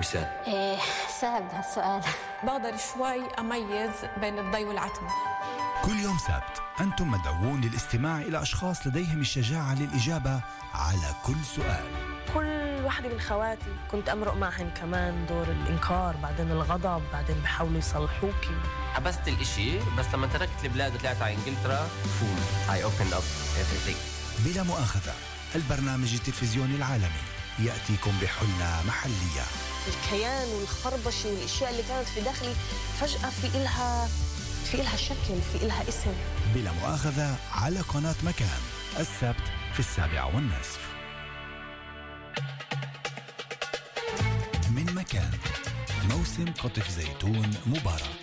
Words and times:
مثال 0.00 0.28
إيه 0.46 0.78
صعب 1.20 1.50
هالسؤال. 1.52 2.02
بقدر 2.42 2.76
شوي 2.76 3.34
أميز 3.38 3.90
بين 4.20 4.38
الضي 4.38 4.64
والعتمة. 4.64 5.08
كل 5.84 5.98
يوم 5.98 6.18
سبت 6.18 6.62
أنتم 6.80 7.10
مدعوون 7.10 7.60
للاستماع 7.60 8.18
إلى 8.18 8.42
أشخاص 8.42 8.86
لديهم 8.86 9.20
الشجاعة 9.20 9.74
للإجابة 9.74 10.40
على 10.74 11.14
كل 11.24 11.36
سؤال. 11.56 11.84
كل 12.34 12.84
واحدة 12.84 13.08
من 13.08 13.20
خواتي 13.20 13.74
كنت 13.90 14.08
أمرق 14.08 14.34
معهن 14.34 14.70
كمان 14.70 15.26
دور 15.26 15.44
الإنكار 15.44 16.16
بعدين 16.22 16.50
الغضب 16.50 17.02
بعدين 17.12 17.36
بحاولوا 17.36 17.78
يصلحوكي. 17.78 18.56
حبست 18.94 19.28
الإشي 19.28 19.78
بس 19.78 20.06
لما 20.14 20.26
تركت 20.26 20.64
البلاد 20.64 20.94
وطلعت 20.94 21.22
على 21.22 21.34
إنجلترا 21.34 21.88
full 22.20 22.74
I 22.74 22.84
open 22.84 23.12
up 23.12 23.22
everything. 23.60 23.96
بلا 24.44 24.62
مؤاخذة 24.62 25.12
البرنامج 25.54 26.14
التلفزيوني 26.14 26.76
العالمي 26.76 27.22
يأتيكم 27.58 28.12
بحلة 28.22 28.82
محلية. 28.88 29.44
الكيان 29.90 30.48
والخربشة 30.48 31.28
والأشياء 31.28 31.70
اللي 31.70 31.82
كانت 31.82 32.08
في 32.08 32.20
داخلي 32.20 32.54
فجأة 33.00 33.30
في 33.30 33.46
إلها 33.46 34.08
في 34.64 34.74
إلها 34.74 34.96
شكل 34.96 35.40
في 35.52 35.64
إلها 35.64 35.88
اسم. 35.88 36.12
بلا 36.54 36.72
مؤاخذة 36.72 37.36
على 37.52 37.80
قناة 37.80 38.14
مكان 38.22 38.60
السبت 38.98 39.46
في 39.74 39.80
السابعة 39.80 40.34
والنصف. 40.34 40.80
من 44.70 44.94
مكان 44.94 45.30
موسم 46.10 46.44
قطف 46.44 46.90
زيتون 46.90 47.50
مبارك. 47.66 48.20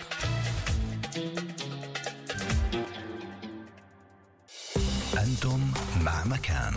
أنتم 5.18 5.72
مع 6.02 6.24
مكان. 6.24 6.74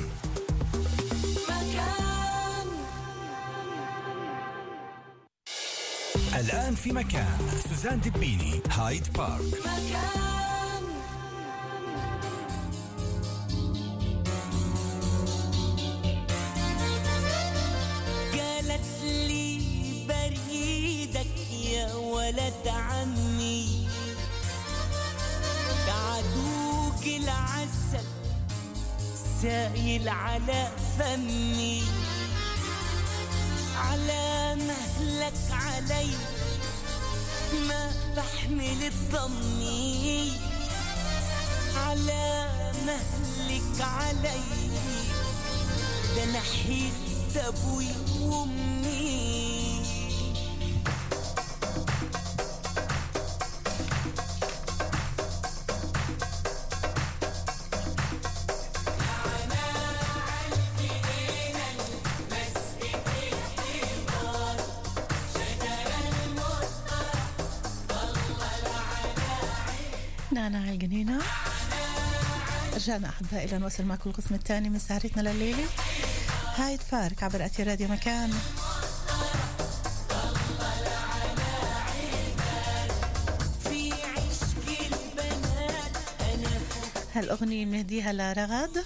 الآن 6.40 6.74
في 6.74 6.92
مكان 6.92 7.38
سوزان 7.68 8.00
دبيني 8.00 8.60
هايد 8.70 9.12
بارك. 9.12 9.40
قالت 18.32 19.02
لي 19.02 19.60
بريدك 20.08 21.50
يا 21.64 21.94
ولد 21.94 22.68
عمي. 22.68 23.88
بعدوك 25.86 27.06
العسل 27.06 28.06
سايل 29.42 30.08
على 30.08 30.68
فمي. 30.98 31.82
على 33.76 34.54
مهلك 34.54 35.32
علي 35.50 36.10
ما 37.70 37.92
بحمل 38.16 38.82
الضمي 38.86 40.32
على 41.76 42.48
مهلك 42.86 43.80
علي. 43.80 44.40
ده 46.16 46.24
نحيت 46.24 47.36
أبوي 47.36 47.86
وأمي. 48.20 49.49
رجعنا 72.90 73.08
أحبائي 73.08 73.44
إلى 73.44 73.58
نواصل 73.58 73.84
معكم 73.84 74.10
القسم 74.10 74.34
الثاني 74.34 74.68
من 74.68 74.78
سهرتنا 74.78 75.28
لليلة. 75.28 75.64
هايد 76.56 76.80
بارك 76.92 77.22
عبر 77.22 77.46
أثير 77.46 77.68
راديو 77.68 77.88
مكان. 77.88 78.32
هالأغنية 87.14 87.64
بنهديها 87.64 88.12
لرغد. 88.12 88.84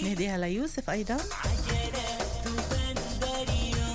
بنهديها 0.00 0.38
ليوسف 0.38 0.90
أيضا. 0.90 1.14
عجلات 1.14 2.46
وبندريو 2.46 3.94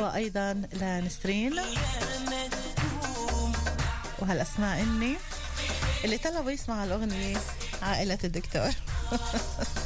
وأيضا 0.00 0.62
لنسرين 0.72 1.54
وهالأسماء 4.18 4.82
إني 4.82 5.16
اللي 6.04 6.18
طلبوا 6.18 6.50
يسمعوا 6.50 6.84
الأغنية 6.84 7.36
عائلة 7.82 8.18
الدكتور. 8.24 8.70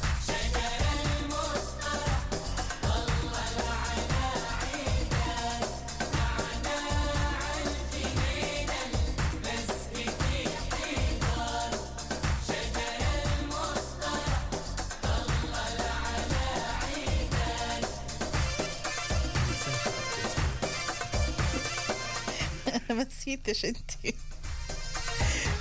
ما 22.91 23.05
نسيتش 23.05 23.65
انت. 23.65 23.91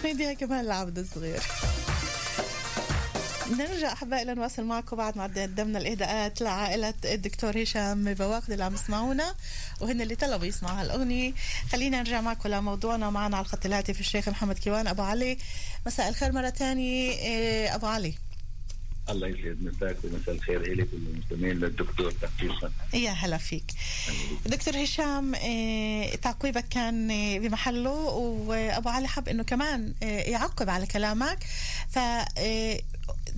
نهديها 0.03 0.33
كمان 0.33 0.65
العبد 0.65 0.97
الصغير. 0.97 1.43
نرجع 3.57 3.93
أحبائي 3.93 4.25
لنواصل 4.25 4.63
معكم 4.63 4.97
بعد 4.97 5.17
ما 5.17 5.23
قدمنا 5.23 5.79
الإهداءات 5.79 6.41
لعائلة 6.41 6.93
الدكتور 7.05 7.63
هشام 7.63 8.13
بواخد 8.13 8.51
اللي 8.51 8.63
عم 8.63 8.73
يسمعونا 8.73 9.35
وهن 9.81 10.01
اللي 10.01 10.15
طلبوا 10.15 10.45
يسمعوا 10.45 10.81
هالأغنية. 10.81 11.33
خلينا 11.71 11.97
نرجع 11.97 12.21
معكم 12.21 12.49
لموضوعنا. 12.49 13.09
معنا 13.09 13.37
على 13.37 13.45
الخط 13.45 13.65
الهاتف 13.65 13.99
الشيخ 13.99 14.29
محمد 14.29 14.59
كيوان 14.59 14.87
أبو 14.87 15.01
علي. 15.01 15.37
مساء 15.85 16.09
الخير 16.09 16.31
مرة 16.31 16.49
ثانية 16.49 17.11
إيه، 17.11 17.75
أبو 17.75 17.87
علي. 17.87 18.13
الله 19.11 19.27
يسعد 19.27 19.57
مساك 19.61 19.97
ومساء 20.03 20.35
الخير 20.35 20.61
إليك 20.61 20.87
والمستمعين 20.93 21.59
للدكتور 21.59 22.11
تحقيقا 22.11 22.71
يا 22.93 23.11
هلا 23.11 23.37
فيك. 23.37 23.71
دكتور 24.45 24.83
هشام 24.83 25.35
إيه، 25.35 26.15
تعقيبك 26.15 26.65
كان 26.69 27.11
إيه، 27.11 27.39
بمحله 27.39 27.89
وأبو 27.89 28.89
علي 28.89 29.07
حب 29.07 29.29
إنه 29.29 29.43
كمان 29.43 29.93
إيه، 30.01 30.31
يعقب 30.31 30.69
على 30.69 30.85
كلامك. 30.85 31.39
ف 31.89 31.99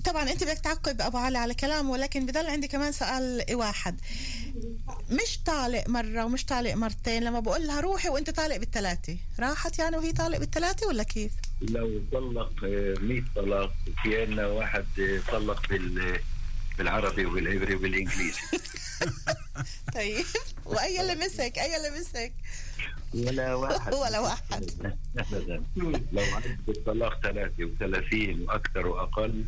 طبعا 0.04 0.30
أنت 0.30 0.44
بدك 0.44 0.58
تعقب 0.58 1.00
أبو 1.00 1.18
علي 1.18 1.38
على 1.38 1.54
كلامه 1.54 1.90
ولكن 1.90 2.26
بضل 2.26 2.46
عندي 2.46 2.68
كمان 2.68 2.92
سؤال 2.92 3.44
واحد. 3.52 4.00
مش 5.10 5.38
طالق 5.46 5.88
مرة 5.88 6.24
ومش 6.24 6.44
طالق 6.44 6.74
مرتين 6.74 7.22
لما 7.22 7.40
بقول 7.40 7.66
لها 7.66 7.80
روحي 7.80 8.08
وأنت 8.08 8.30
طالق 8.30 8.56
بالثلاثه 8.56 9.16
راحت 9.40 9.78
يعني 9.78 9.96
وهي 9.96 10.12
طالق 10.12 10.38
بالثلاثه 10.38 10.86
ولا 10.86 11.02
كيف؟ 11.02 11.32
لو 11.70 12.00
طلق 12.12 12.64
آه، 12.64 12.94
100 13.00 13.22
طلاق 13.36 13.72
في 14.02 14.20
عندنا 14.22 14.46
واحد 14.46 14.84
آه، 15.00 15.20
طلق 15.32 15.68
بال 15.68 16.18
بالعربي 16.78 17.26
وبالعبري 17.26 17.74
وبالإنجليزي. 17.74 18.40
طيب 19.94 20.24
وأي 20.64 21.00
اللي 21.00 21.14
مسك 21.26 21.52
أي 21.58 21.76
اللي 21.76 22.00
مسك 22.00 22.32
ولا 23.14 23.54
واحد. 23.54 23.94
ولا 24.02 24.18
واحد. 24.20 24.94
ابدا. 25.18 25.62
لو 26.12 26.22
عد 26.22 26.58
بالطلاق 26.66 27.20
33 27.22 28.40
وأكثر 28.40 28.86
وأقل 28.86 29.44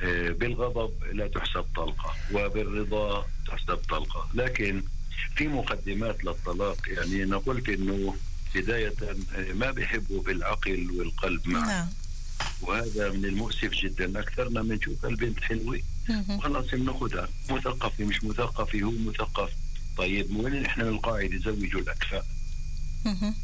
آه، 0.00 0.28
بالغضب 0.28 1.04
لا 1.12 1.26
تحسب 1.28 1.64
طلقة 1.76 2.14
وبالرضا 2.32 3.26
تحسب 3.48 3.76
طلقة. 3.76 4.28
لكن 4.34 4.82
في 5.36 5.48
مقدمات 5.48 6.24
للطلاق 6.24 6.76
يعني 6.88 7.22
أنا 7.22 7.36
قلت 7.38 7.68
إنه 7.68 8.14
بداية 8.60 8.94
آه، 9.34 9.52
ما 9.52 9.70
بيحبوا 9.70 10.22
بالعقل 10.22 10.90
والقلب 10.90 11.48
معا 11.48 11.66
نعم. 11.66 11.88
وهذا 12.62 13.10
من 13.10 13.24
المؤسف 13.24 13.70
جدا. 13.70 14.20
أكثرنا 14.20 14.62
بنشوف 14.62 15.06
البنت 15.06 15.40
حلوة. 15.40 15.80
مهم. 16.08 16.40
خلاص 16.40 16.66
بناخذها 16.66 17.28
مثقفة 17.50 18.04
مش 18.04 18.24
مثقفة 18.24 18.82
هو 18.82 18.90
مثقف. 18.90 19.50
طيب 19.96 20.36
وين 20.36 20.64
إحنا 20.66 20.84
من 20.84 20.90
القاعدة؟ 20.90 21.38
زوجوا 21.38 21.80
الأكفاء. 21.80 22.26
مهم. 23.04 23.34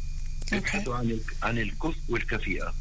أوكي. 0.43 0.55
يبحثوا 0.55 0.95
عن 0.95 1.19
عن 1.43 1.57
الكفء 1.57 1.99
والكفيئة. 2.09 2.73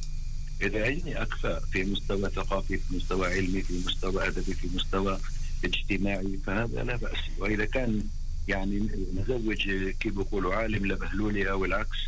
إذا 0.62 0.85
عندي 0.87 1.23
أكفاء 1.23 1.62
في 1.73 1.85
مستوى 1.85 2.31
ثقافي 2.31 2.78
في 2.78 2.96
مستوى 2.96 3.35
علمي 3.35 3.62
في 3.62 3.82
مستوى 3.87 4.28
أدبي 4.28 4.55
في 4.55 4.69
مستوى 4.75 5.19
اجتماعي 5.64 6.38
فهذا 6.46 6.82
لا 6.85 6.96
بأس. 6.96 7.19
وإذا 7.38 7.64
كان 7.64 8.05
يعني 8.49 8.88
نزوج 9.14 9.70
كيف 10.00 10.12
بيقولوا 10.12 10.55
عالم 10.55 10.87
لبهلولي 10.87 11.50
أو 11.50 11.64
العكس 11.64 11.99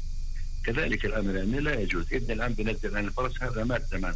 كذلك 0.66 1.04
الامر 1.04 1.36
يعني 1.36 1.60
لا 1.60 1.80
يجوز. 1.80 2.04
ابن 2.12 2.32
الآن 2.32 2.52
بنزل 2.52 2.96
عن 2.96 3.06
الفرس 3.06 3.42
هذا 3.42 3.64
مات 3.64 3.86
زمان. 3.90 4.14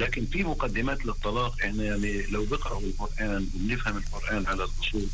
لكن 0.00 0.26
في 0.26 0.44
مقدمات 0.44 1.06
للطلاق 1.06 1.56
إحنا 1.64 1.84
يعني 1.84 2.22
لو 2.22 2.44
بقرأوا 2.44 2.80
القرآن 2.80 3.48
وبنفهم 3.54 3.96
القرآن 3.96 4.46
على 4.46 4.64
الأصول 4.64 5.06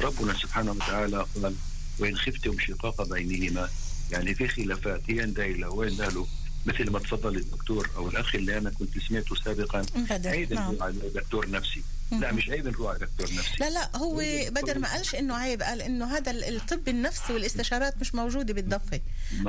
ربنا 0.00 0.34
سبحانه 0.34 0.70
وتعالى 0.70 1.26
قال 1.34 1.54
وإن 1.98 2.16
خفتم 2.16 2.58
شقاق 2.58 3.08
بينهما. 3.08 3.68
يعني 4.10 4.34
في 4.34 4.48
خلافات 4.48 5.02
هي 5.08 5.26
له 5.26 5.70
وين 5.70 5.96
له 5.96 6.26
مثل 6.66 6.90
ما 6.90 6.98
تفضل 6.98 7.36
الدكتور 7.36 7.90
أو 7.96 8.08
الأخ 8.08 8.34
اللي 8.34 8.58
أنا 8.58 8.70
كنت 8.70 8.98
سمعته 8.98 9.34
سابقا 9.34 9.82
عيب 10.28 10.52
نعم. 10.52 10.76
دكتور 11.14 11.50
نفسي. 11.50 11.82
لا 12.12 12.32
مش 12.32 12.50
عيب 12.50 12.66
على 12.66 12.98
دكتور 12.98 13.26
نفسي 13.38 13.56
لا 13.60 13.70
لا 13.70 13.96
هو 13.96 14.22
بدر 14.48 14.78
ما 14.78 14.92
قالش 14.92 15.14
إنه 15.14 15.34
عيب 15.34 15.62
قال 15.62 15.82
إنه 15.82 16.04
هذا 16.16 16.30
الطب 16.30 16.88
النفسي 16.88 17.32
والاستشارات 17.32 18.00
مش 18.00 18.14
موجودة 18.14 18.54
بالضفة 18.54 19.00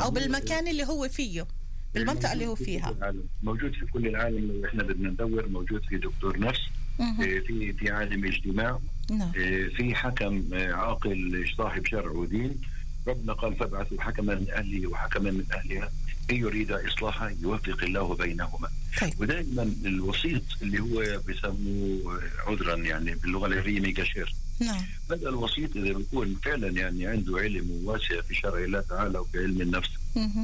أو 0.02 0.12
بالمكان 0.12 0.68
اللي 0.68 0.84
هو 0.84 1.10
فيه 1.10 1.48
بالمنطقة 1.94 2.34
اللي 2.34 2.48
هو 2.48 2.56
فيها. 2.56 3.14
موجود 3.44 3.74
في 3.74 3.86
كل 3.86 4.08
العالم. 4.08 4.52
لو 4.52 4.66
إحنا 4.66 4.84
بدنا 4.84 5.10
ندور. 5.10 5.48
موجود 5.48 5.82
في 5.90 5.98
دكتور 5.98 6.40
نفس. 6.40 6.60
إيه، 7.00 7.40
في 7.40 7.74
في 7.74 7.90
عالم 7.92 8.26
اجتماع. 8.26 8.80
نعم. 9.12 9.32
إيه، 9.36 9.70
في 9.76 9.96
حكم 9.96 10.44
آه، 10.54 10.74
عاقل 10.74 11.46
صاحب 11.58 11.86
شرع 11.86 12.12
ودين. 12.12 12.62
ربنا 13.08 13.34
قال 13.34 13.56
فابعثوا 13.56 14.02
حكما 14.02 14.36
من 14.36 14.52
اهله 14.52 14.88
وحكما 14.88 15.32
من 15.32 15.44
أهلها. 15.54 15.92
ان 16.32 16.36
يريد 16.36 16.72
إصلاحا 16.72 17.36
يوفق 17.42 17.84
الله 17.84 18.16
بينهما. 18.16 18.70
طيب. 19.02 19.22
ودائما 19.22 19.64
الوسيط 19.86 20.44
اللي 20.62 20.80
هو 20.80 21.22
بيسموه 21.28 22.22
عذرا 22.48 22.76
يعني 22.76 23.16
باللغة 23.16 23.48
العربية 23.48 23.80
ميجاشير. 23.80 24.36
نعم. 24.60 24.86
هذا 25.12 25.30
الوسيط 25.30 25.76
إذا 25.76 25.94
بيكون 25.94 26.36
فعلا 26.44 26.68
يعني 26.68 27.08
عنده 27.08 27.38
علم 27.38 27.82
واسع 27.84 28.22
في 28.22 28.36
شرع 28.36 28.64
الله 28.64 28.82
تعالى 28.82 29.18
وفي 29.18 29.40
علم 29.40 29.62
النفس. 29.62 29.90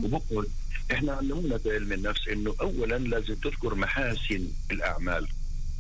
وبقعد 0.04 0.48
إحنا 0.92 1.14
علمونا 1.14 1.58
في 1.58 1.72
علم 1.72 1.94
النفس 1.94 2.28
إنه 2.28 2.56
اولا 2.62 2.98
لازم 2.98 3.36
تذكر 3.36 3.76
محاسن 3.76 4.48
الأعمال. 4.72 5.28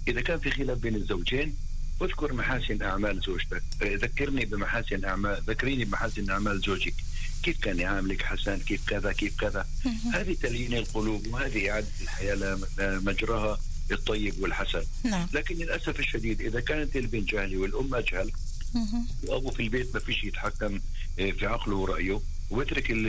إذا 0.07 0.21
كان 0.21 0.39
في 0.39 0.51
خلاف 0.51 0.77
بين 0.77 0.95
الزوجين 0.95 1.55
اذكر 2.01 2.33
محاسن 2.33 2.81
أعمال 2.81 3.19
زوجتك. 3.19 3.63
ذكرني 3.83 4.45
بمحاسن 4.45 5.05
أعمال 5.05 5.41
ذكريني 5.47 5.85
بمحاسن 5.85 6.29
أعمال 6.29 6.59
زوجك. 6.59 6.93
كيف 7.43 7.59
كان 7.61 7.79
يعاملك 7.79 8.21
حسن 8.21 8.57
كيف 8.59 8.85
كذا؟ 8.87 9.11
كيف 9.11 9.39
كذا؟ 9.39 9.65
هذه 10.13 10.33
تليين 10.41 10.73
القلوب 10.73 11.27
وهذه 11.27 11.69
إعادة 11.71 11.87
الحياة 12.01 12.35
ل- 12.35 12.65
لمجراها 12.77 13.57
الطيب 13.91 14.33
والحسن. 14.43 14.83
نعم. 15.03 15.27
لكن 15.33 15.55
للأسف 15.55 15.99
الشديد 15.99 16.41
إذا 16.41 16.59
كانت 16.59 16.95
البنت 16.95 17.29
جاهلة 17.29 17.57
والأم 17.57 17.95
أجهل 17.95 18.31
مهم. 18.73 19.07
وأبو 19.27 19.51
في 19.51 19.63
البيت 19.63 19.93
ما 19.93 19.99
فيش 19.99 20.23
يتحكم 20.23 20.79
آه، 21.19 21.31
في 21.31 21.45
عقله 21.45 21.75
ورأيه 21.75 22.21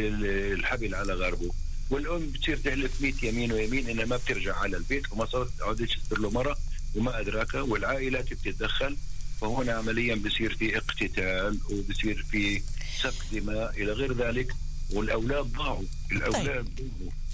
ال- 0.05 0.53
الحبل 0.59 0.95
على 0.95 1.13
غربه 1.15 1.51
والأم 1.91 2.27
بتصير 2.27 2.57
تحلف 2.57 3.03
100 3.03 3.13
يمين 3.23 3.53
ويمين 3.53 3.89
إنها 3.89 4.05
ما 4.05 4.17
بترجع 4.17 4.57
على 4.57 4.77
البيت 4.77 5.13
وما 5.13 5.27
صارت 5.27 5.51
عودتش 5.63 5.97
تصير 5.99 6.19
له 6.19 6.31
مرة 6.31 6.57
وما 6.95 7.21
أدراك 7.21 7.55
والعائلات 7.55 8.33
بتتدخل 8.33 8.97
فهون 9.43 9.71
عمليا 9.71 10.15
بصير 10.15 10.55
في 10.55 10.77
اقتتال 10.77 11.59
وبصير 11.71 12.27
في 12.31 12.63
سفك 13.03 13.35
دماء 13.35 13.83
إلى 13.83 13.93
غير 13.93 14.13
ذلك 14.13 14.53
والأولاد 14.93 15.45
ضاعوا 15.45 15.83
الأولاد 16.13 16.45
ضاعوا. 16.45 16.65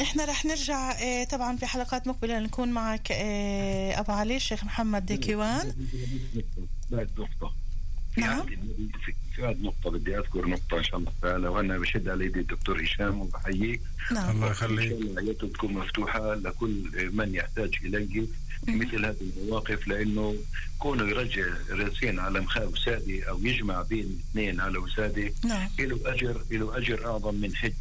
إحنا 0.00 0.24
رح 0.24 0.44
نرجع 0.44 0.92
آه 0.92 1.24
طبعا 1.24 1.56
في 1.56 1.66
حلقات 1.66 2.06
مقبلة 2.06 2.38
نكون 2.38 2.68
معك 2.68 3.12
آه 3.12 4.00
أبو 4.00 4.12
علي 4.12 4.36
الشيخ 4.36 4.64
محمد 4.64 5.12
كيوان 5.12 5.72
بعد 6.90 7.10
نقطة. 7.18 7.54
في 8.14 8.20
نعم. 8.20 8.40
عندي 8.40 8.56
في 9.04 9.14
في 9.34 9.42
بعد 9.42 9.62
نقطة 9.62 9.90
بدي 9.90 10.18
أذكر 10.18 10.48
نقطة 10.48 10.78
إن 10.78 10.84
شاء 10.84 10.96
الله 10.98 11.12
تعالى 11.22 11.48
وأنا 11.48 11.78
بشد 11.78 12.08
على 12.08 12.24
يدي 12.24 12.40
الدكتور 12.40 12.82
هشام 12.84 13.20
وبحييه. 13.20 13.80
نعم. 14.12 14.30
الله 14.30 14.46
إن 14.46 14.52
يخليك 14.52 14.88
شاء 14.88 15.00
الله 15.00 15.22
حياته 15.22 15.48
تكون 15.48 15.72
مفتوحة 15.72 16.34
لكل 16.34 17.10
من 17.12 17.34
يحتاج 17.34 17.74
إليه. 17.84 18.26
مثل 18.68 19.06
هذه 19.06 19.16
المواقف 19.36 19.88
لأنه 19.88 20.36
كونه 20.78 21.04
يرجع 21.08 21.46
راسين 21.70 22.18
على 22.18 22.40
مخاء 22.40 22.68
وسادة 22.68 23.28
أو 23.28 23.44
يجمع 23.44 23.82
بين 23.82 24.20
اثنين 24.30 24.60
على 24.60 24.78
وسادة 24.78 25.32
نعم. 25.44 25.68
له 25.78 26.00
أجر 26.14 26.42
له 26.50 26.76
أجر 26.78 27.06
أعظم 27.06 27.34
من 27.34 27.56
حج 27.56 27.72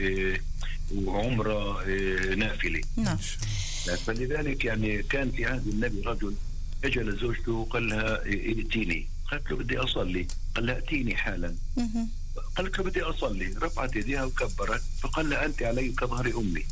آه، 0.00 0.40
وعمرة 0.94 1.82
آه، 1.82 2.34
نافلة. 2.34 2.80
نعم. 2.96 3.16
فلذلك 4.06 4.64
يعني 4.64 5.02
كان 5.02 5.30
في 5.30 5.46
عهد 5.46 5.66
النبي 5.66 6.00
رجل 6.00 6.34
اجى 6.84 7.00
لزوجته 7.00 7.52
وقال 7.52 7.88
لها 7.88 8.24
ائتيني. 8.24 9.08
قالت 9.30 9.50
له 9.50 9.56
بدي 9.56 9.78
أصلي. 9.78 10.26
قال 10.54 10.66
لها 10.66 10.78
أتيني 10.78 11.16
حالا. 11.16 11.54
قالت 12.56 12.78
له 12.78 12.84
بدي 12.84 13.02
أصلي. 13.02 13.54
رفعت 13.62 13.96
يديها 13.96 14.24
وكبرت 14.24 14.82
فقال 15.00 15.30
لها 15.30 15.46
أنت 15.46 15.62
علي 15.62 15.88
كظهر 15.88 16.26
أمي. 16.38 16.64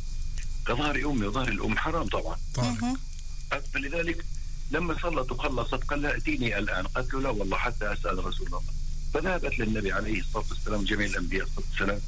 كظهر 0.67 0.95
أمي 0.95 1.27
وظهر 1.27 1.47
الأم 1.47 1.77
حرام 1.77 2.07
طبعا. 2.07 2.37
طارق 2.53 2.83
مهم. 2.83 2.97
فلذلك 3.73 4.25
لما 4.71 4.99
صلت 5.01 5.31
وخلصت 5.31 5.83
قال 5.83 6.01
لها 6.01 6.17
أتيني 6.17 6.57
الآن. 6.57 6.87
قالت 6.87 7.13
له 7.13 7.21
لا 7.21 7.29
والله 7.29 7.57
حتى 7.57 7.93
أسأل 7.93 8.25
رسول 8.25 8.47
الله. 8.47 8.61
فذهبت 9.13 9.59
للنبي 9.59 9.91
عليه 9.91 10.19
الصلاة 10.19 10.45
والسلام 10.49 10.83
جميع 10.83 11.07
الأنبياء 11.07 11.43
الصلاة 11.43 11.65
والسلام. 11.69 12.01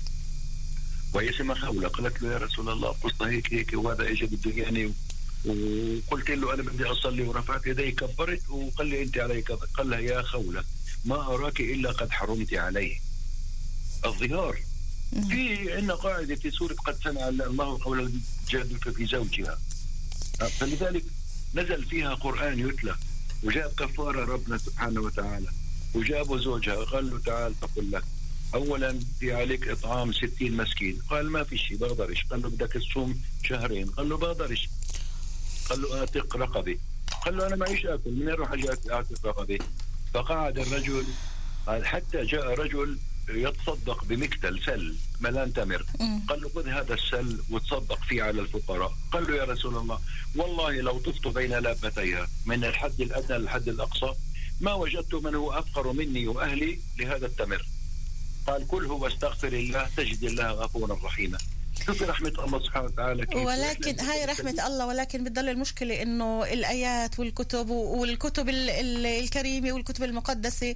وهي 1.13 1.29
اسمها 1.29 1.55
خولة. 1.55 1.87
قالت 1.87 2.21
له 2.21 2.31
يا 2.31 2.37
رسول 2.37 2.69
الله 2.69 2.89
قصة 2.89 3.27
هيك 3.27 3.53
هيك 3.53 3.71
وهذا 3.73 4.09
اجى 4.11 4.25
بده 4.25 4.51
يعني. 4.51 4.93
وقلت 5.45 6.29
له 6.29 6.53
أنا 6.53 6.63
بدي 6.63 6.85
أصلي 6.85 7.23
ورفعت 7.23 7.67
يدي 7.67 7.91
كبرت 7.91 8.49
وقال 8.49 8.87
لي 8.87 9.03
أنت 9.03 9.17
علي 9.17 9.41
كذا 9.41 9.67
قال 9.73 9.89
لها 9.89 9.99
يا 9.99 10.21
خولة 10.21 10.63
ما 11.05 11.15
أراك 11.15 11.59
إلا 11.59 11.91
قد 11.91 12.11
حرمت 12.11 12.53
عليه. 12.53 12.99
الظهار. 14.05 14.59
في 15.29 15.73
عندنا 15.73 15.95
قاعدة 15.95 16.35
في 16.35 16.51
سورة 16.51 16.73
قد 16.73 17.03
سمع 17.03 17.27
الله 17.27 17.79
قول 17.83 17.99
الجادل 18.45 18.93
في 18.93 19.05
زوجها. 19.05 19.59
فلذلك 20.59 21.03
نزل 21.55 21.85
فيها 21.85 22.13
قرآن 22.13 22.59
يتلى 22.59 22.95
وجاب 23.43 23.71
كفارة 23.77 24.25
ربنا 24.25 24.57
سبحانه 24.57 25.01
وتعالى 25.01 25.47
وجابوا 25.93 26.37
زوجها 26.37 26.75
قال 26.83 27.09
له 27.09 27.19
تعال 27.19 27.59
تقول 27.59 27.91
لك 27.91 28.03
أولا 28.55 28.99
في 29.19 29.33
عليك 29.33 29.67
إطعام 29.67 30.13
ستين 30.13 30.57
مسكين. 30.57 30.99
قال 31.09 31.29
ما 31.29 31.43
في 31.43 31.57
شيء 31.57 31.77
بقدرش 31.77 32.23
قال 32.23 32.41
له 32.41 32.49
بدك 32.49 32.73
تصوم 32.73 33.21
شهرين. 33.43 33.87
قال 33.87 34.09
له 34.09 34.17
بقدرش 34.17 34.69
قال 35.69 35.81
له 35.81 36.03
آتق 36.03 36.37
رقبة 36.37 36.77
قال 37.25 37.37
له 37.37 37.47
أنا 37.47 37.55
معيش 37.55 37.85
آكل 37.85 38.11
من 38.11 38.29
أروح 38.29 38.51
أجي 38.51 38.73
آتق 38.73 39.25
رقبة 39.25 39.59
فقعد 40.13 40.59
الرجل 40.59 41.05
قال 41.67 41.85
حتى 41.87 42.25
جاء 42.25 42.47
رجل 42.53 42.97
يتصدق 43.35 44.03
بمكتل 44.03 44.59
سل 44.65 44.95
ملان 45.19 45.53
تمر. 45.53 45.85
قال 46.29 46.41
له 46.41 46.49
خذ 46.55 46.67
هذا 46.67 46.93
السل 46.93 47.39
وتصدق 47.49 48.03
فيه 48.03 48.23
على 48.23 48.41
الفقراء. 48.41 48.93
قال 49.11 49.23
له 49.31 49.35
يا 49.35 49.43
رسول 49.43 49.77
الله 49.77 49.99
والله 50.35 50.71
لو 50.81 50.99
طفت 50.99 51.27
بين 51.27 51.51
لابتيها 51.51 52.27
من 52.45 52.63
الحد 52.65 53.01
الأدنى 53.01 53.37
للحد 53.37 53.67
الأقصى 53.69 54.13
ما 54.61 54.73
وجدت 54.73 55.13
من 55.15 55.35
هو 55.35 55.51
أفقر 55.51 55.91
مني 55.93 56.27
وأهلي 56.27 56.79
لهذا 56.99 57.25
التمر. 57.25 57.65
قال 58.47 58.67
كله 58.67 58.91
واستغفر 58.93 59.47
الله 59.53 59.89
تجد 59.97 60.23
الله 60.23 60.51
غفورا 60.51 60.99
رحيما. 61.03 61.37
شوفي 61.85 62.05
رحمة 62.05 62.33
الله 62.45 62.63
سبحانه 62.63 62.85
وتعالى 62.85 63.25
كيف 63.25 63.35
ولكن 63.37 63.99
هاي 63.99 64.25
رحمة 64.25 64.67
الله 64.67 64.85
ولكن 64.87 65.23
بتضل 65.23 65.49
المشكلة 65.49 66.01
إنه 66.01 66.43
الآيات 66.43 67.19
والكتب 67.19 67.69
والكتب 67.69 68.49
ال- 68.49 68.69
ال- 68.69 69.05
الكريمة 69.05 69.71
والكتب 69.71 70.03
المقدسة 70.03 70.75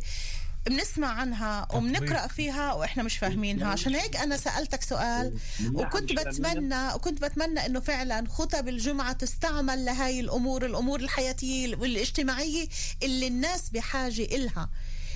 بنسمع 0.70 1.08
عنها 1.08 1.68
وبنقرأ 1.74 2.28
فيها 2.28 2.74
وإحنا 2.74 3.04
مش 3.04 3.18
فاهمينها. 3.18 3.68
عشان 3.68 3.96
هيك 3.96 4.16
أنا 4.16 4.38
سألتك 4.38 4.82
سؤال 4.84 5.34
وكنت 5.74 6.12
بتمنى 6.14 6.94
وكنت 6.96 7.22
بتمنى 7.26 7.66
إنه 7.66 7.80
فعلا 7.80 8.24
خطب 8.30 8.68
الجمعة 8.68 9.14
تستعمل 9.14 9.86
لهاي 9.86 10.20
الأمور 10.20 10.66
الأمور 10.66 11.00
الحياتية 11.00 11.76
والاجتماعية 11.76 12.68
اللي 13.04 13.28
الناس 13.28 13.70
بحاجة 13.70 14.24
إلها 14.24 14.70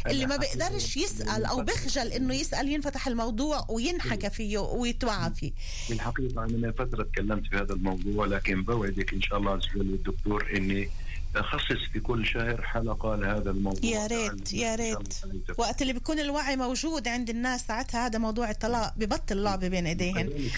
اللي 0.08 0.25
ما 0.25 0.38
بيقدرش 0.38 0.98
يسأل 0.98 1.46
أو 1.46 1.62
بخجل 1.62 2.08
إنه 2.12 2.34
يسأل 2.36 2.70
ينفتح 2.72 3.08
الموضوع 3.08 3.65
وينحكى 3.70 4.29
فيه 4.29 4.58
ويتوعى 4.58 5.32
فيه. 5.34 5.51
في 5.88 5.94
الحقيقة 5.94 6.44
أنا 6.44 6.58
من 6.58 6.72
فترة 6.72 7.03
تكلمت 7.03 7.48
في 7.48 7.56
هذا 7.56 7.74
الموضوع 7.74 8.25
لكن 8.25 8.63
بوعدك 8.63 9.13
إن 9.13 9.22
شاء 9.22 9.38
الله 9.39 9.60
الدكتور 9.75 10.51
إني 10.58 10.89
أخصص 11.36 11.89
في 11.93 12.00
كل 12.00 12.25
شهر 12.25 12.62
حلقة 12.62 13.15
لهذا 13.15 13.51
الموضوع. 13.51 13.91
يا 13.91 14.07
ريت 14.07 14.53
يا 14.53 14.75
ريت. 14.75 15.13
وقت 15.57 15.81
اللي 15.81 15.93
بيكون 15.93 16.19
الوعي 16.19 16.55
موجود 16.55 17.07
عند 17.07 17.29
الناس 17.29 17.67
ساعتها 17.67 18.05
هذا 18.05 18.19
موضوع 18.19 18.50
الطلاق 18.50 18.93
ببطل 18.98 19.43
لعبه 19.43 19.67
بين 19.67 19.86
إيديهن. 19.86 20.50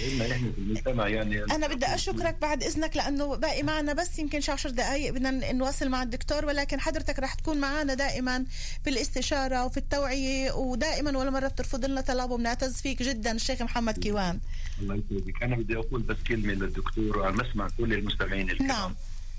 يعني 0.86 1.44
أنا 1.44 1.68
بدي 1.68 1.86
أشكرك 1.86 2.38
بعد 2.42 2.63
إذنك 2.63 2.98
لأنه 2.98 3.36
باقي 3.36 3.63
معنا 3.63 3.94
بس 3.94 4.20
يمكن 4.20 4.42
شي 4.42 4.51
10 4.51 4.70
دقائق 4.70 5.13
بدنا 5.13 5.51
نواصل 5.51 5.90
مع 5.90 6.04
الدكتور 6.04 6.46
ولكن 6.46 6.80
حضرتك 6.80 7.20
رح 7.20 7.34
تكون 7.34 7.58
معنا 7.58 7.94
دائما 7.94 8.46
في 8.84 8.90
الاستشارة 8.90 9.66
وفي 9.66 9.78
التوعية 9.78 10.51
ودائما 10.51 11.18
ولا 11.18 11.30
مرة 11.30 11.48
بترفض 11.48 11.86
لنا 11.86 12.01
طلب 12.01 12.32
وبنعتز 12.32 12.82
فيك 12.82 13.04
جدا 13.04 13.32
الشيخ 13.32 13.62
محمد 13.62 13.98
كيوان. 13.98 14.40
الله 14.80 14.96
يسعدك. 14.96 15.44
أنا 15.44 15.56
بدي 15.56 15.78
أقول 15.78 16.01
بس 16.01 16.18
كلمة 16.28 16.54
للدكتور 16.54 17.18
وعلى 17.18 17.36
مسمع 17.36 17.68
كل 17.78 17.94
المستمعين 17.94 18.50
الكرام. 18.50 18.68
نعم. 18.68 18.96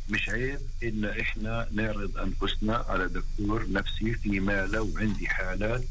مش 0.08 0.28
عيب 0.28 0.58
إن 0.82 1.04
إحنا 1.04 1.68
نعرض 1.72 2.18
أنفسنا 2.18 2.76
على 2.88 3.08
دكتور 3.08 3.66
نفسي 3.72 4.14
فيما 4.14 4.66
لو 4.66 4.90
عندي 4.96 5.28
حالات. 5.28 5.84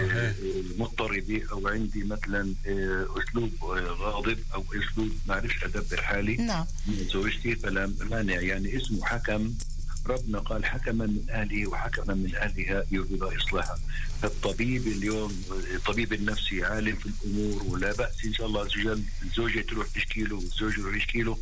آه، 0.00 0.34
مضطربة 0.78 1.42
أو 1.52 1.68
عندي 1.68 2.04
مثلا 2.04 2.54
آه، 2.66 3.06
أسلوب 3.18 3.50
آه، 3.62 3.96
غاضب 4.00 4.38
أو 4.54 4.64
أسلوب 4.70 5.10
ما 5.28 5.34
أعرفش 5.34 5.64
أدبر 5.64 6.02
حالي. 6.02 6.36
نعم. 6.36 6.64
زوجتي 7.12 7.54
فلا 7.56 7.92
مانع. 8.10 8.40
يعني 8.40 8.76
اسمه 8.76 9.04
حكم 9.04 9.52
ربنا 10.06 10.38
قال 10.38 10.64
حكما 10.64 11.06
من 11.06 11.26
أهله 11.30 11.66
وحكما 11.66 12.14
من 12.14 12.34
أهلها 12.34 12.84
يريد 12.90 13.22
اصلاحها 13.22 13.78
فالطبيب 14.22 14.86
اليوم 14.86 15.42
الطبيب 15.74 16.12
النفسي 16.12 16.64
عالم 16.64 16.96
في 16.96 17.06
الأمور 17.06 17.62
ولا 17.62 17.92
بأس 17.92 18.24
إن 18.24 18.32
شاء 18.32 18.46
الله 18.46 18.60
عز 18.60 18.66
وجل 18.76 19.02
الزوجه 19.22 19.60
تروح 19.60 19.86
تشكي 19.94 20.22
له 20.24 20.36
والزوج 20.36 20.78
يروح 20.78 20.96
يشكي 20.96 21.22
له 21.22 21.38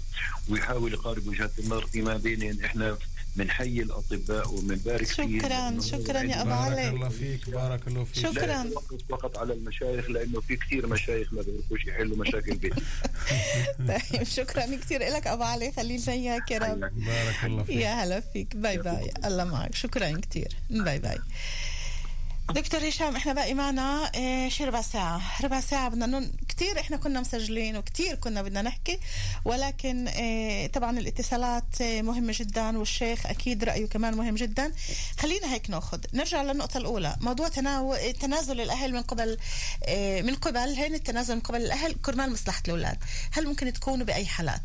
ويحاول 0.48 0.92
يقارب 0.92 1.26
وجهات 1.26 1.58
النظر 1.58 1.86
فيما 1.86 2.16
بينهم. 2.16 2.64
إحنا 2.64 2.98
بنحيي 3.38 3.83
الأطباء 3.83 4.54
وبنبارك 4.54 5.07
فيهم 5.07 5.38
شكرا 5.40 5.80
شكرا 5.80 6.21
يا 6.23 6.40
أبو 6.42 6.50
بارك. 6.50 6.61
علي. 6.78 6.88
الله 6.88 7.09
فيك 7.09 7.50
بارك 7.50 7.88
الله 7.88 8.04
فيك. 8.04 8.26
شكراً. 8.26 8.64
فقط 9.11 9.38
على 9.38 9.52
المشايخ 9.52 10.11
لأنه 10.11 10.40
في 10.40 10.57
كثير 10.57 10.87
مشايخ 10.87 11.33
ما 11.33 11.42
بيعرفوش 11.42 11.87
يحلوا 11.87 12.16
مشاكل 12.16 12.57
بيتهم 12.57 12.85
طيب 13.88 14.23
شكرا 14.23 14.76
كثير 14.76 15.00
لك 15.00 15.26
أبو 15.26 15.42
علي. 15.42 15.73
خلينا 15.73 16.12
اياك 16.12 16.50
يا 16.50 16.59
رب 16.59 16.80
بارك 16.80 17.45
الله 17.45 17.62
فيك. 17.62 17.76
يا 17.76 18.04
هلا 18.04 18.21
فيك. 18.21 18.57
bye 18.56 18.78
bye. 18.78 19.10
الله 19.25 19.45
معك. 19.45 19.75
شكرا 19.75 20.21
كثير. 20.30 20.49
bye 20.70 20.98
bye. 20.98 21.18
دكتور 22.54 22.88
هشام 22.88 23.16
إحنا 23.16 23.32
باقي 23.32 23.54
معنا 23.54 24.10
آه 24.14 24.48
شي 24.48 24.64
ربع 24.64 24.82
ساعة. 24.82 25.20
ربع 25.44 25.60
ساعة 25.60 25.88
بدنا 25.88 26.06
نن... 26.06 26.32
كتير 26.48 26.80
إحنا 26.80 26.96
كنا 26.96 27.20
مسجلين 27.20 27.76
وكتير 27.76 28.14
كنا 28.14 28.42
بدنا 28.42 28.62
نحكي 28.62 28.98
ولكن 29.44 30.08
آه 30.08 30.66
طبعا 30.66 30.98
الاتصالات 30.98 31.80
آه 31.80 32.02
مهمة 32.02 32.34
جدا 32.36 32.78
والشيخ 32.78 33.26
أكيد 33.26 33.64
رأيه 33.64 33.86
كمان 33.88 34.14
مهم 34.14 34.34
جدا. 34.34 34.72
خلينا 35.20 35.54
هيك 35.54 35.70
ناخذ 35.70 36.00
نرجع 36.14 36.42
للنقطة 36.42 36.78
الأولى. 36.78 37.16
موضوع 37.20 37.48
تناو... 37.48 37.96
تنازل 38.20 38.60
الأهل 38.60 38.92
من 38.92 39.02
قبل 39.02 39.38
من 40.22 40.34
قبل 40.34 40.58
هين 40.74 40.94
التنازل 40.94 41.34
من 41.34 41.40
قبل 41.40 41.62
الأهل 41.62 41.92
كرمال 42.02 42.32
مصلحة 42.32 42.62
الأولاد. 42.66 42.98
هل 43.32 43.46
ممكن 43.46 43.72
تكونوا 43.72 44.06
بأي 44.06 44.26
حالات؟ 44.26 44.62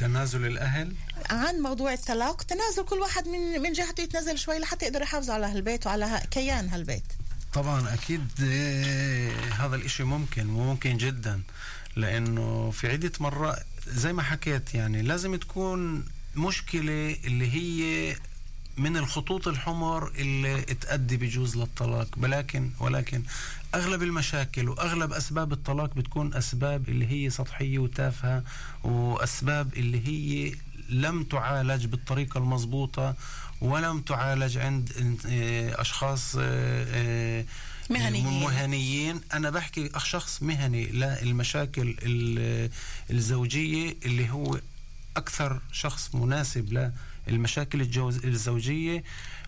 تنازل 0.00 0.46
الأهل؟ 0.46 0.94
عن 1.30 1.54
موضوع 1.60 1.92
الطلاق 1.92 2.42
تنازل 2.42 2.84
كل 2.84 2.96
واحد 2.98 3.28
من 3.28 3.62
من 3.62 3.72
جهته 3.72 4.02
يتنازل 4.02 4.38
شوي 4.38 4.58
لحتى 4.58 4.86
يقدر 4.86 5.02
يحافظ 5.02 5.30
على 5.30 5.46
هالبيت 5.46 5.86
وعلى 5.86 6.20
كيان 6.30 6.68
هالبيت. 6.68 7.04
طبعا 7.52 7.94
أكيد 7.94 8.28
آه، 8.42 9.30
هذا 9.50 9.76
الإشي 9.76 10.02
ممكن 10.04 10.50
وممكن 10.50 10.96
جدا 10.96 11.40
لأنه 11.96 12.70
في 12.70 12.88
عدة 12.88 13.12
مرات 13.20 13.62
زي 13.86 14.12
ما 14.12 14.22
حكيت 14.22 14.74
يعني 14.74 15.02
لازم 15.02 15.36
تكون 15.36 16.04
مشكلة 16.36 17.16
اللي 17.24 17.52
هي 17.52 18.16
من 18.76 18.96
الخطوط 18.96 19.48
الحمر 19.48 20.08
اللي 20.18 20.62
تؤدي 20.62 21.16
بجوز 21.16 21.56
للطلاق 21.56 22.08
ولكن 22.16 22.70
ولكن 22.80 23.22
أغلب 23.74 24.02
المشاكل 24.02 24.68
وأغلب 24.68 25.12
أسباب 25.12 25.52
الطلاق 25.52 25.94
بتكون 25.94 26.34
أسباب 26.34 26.88
اللي 26.88 27.06
هي 27.06 27.30
سطحية 27.30 27.78
وتافهة 27.78 28.42
وأسباب 28.84 29.74
اللي 29.76 30.06
هي 30.08 30.54
لم 30.88 31.24
تعالج 31.24 31.86
بالطريقة 31.86 32.38
المضبوطة 32.38 33.14
ولم 33.60 34.00
تعالج 34.00 34.58
عند 34.58 34.92
أشخاص 35.78 36.36
آه، 36.36 36.40
آه، 36.88 37.44
مهنيين. 37.90 38.26
مهنيين 38.40 39.20
أنا 39.32 39.50
بحكي 39.50 39.90
شخص 39.98 40.42
مهني 40.42 40.86
للمشاكل 40.86 41.96
ال- 42.02 42.70
الزوجية 43.10 43.96
اللي 44.04 44.30
هو 44.30 44.60
أكثر 45.16 45.60
شخص 45.72 46.14
مناسب 46.14 46.90
للمشاكل 47.28 47.80
الجوز 47.80 48.24
الزوجية 48.24 49.04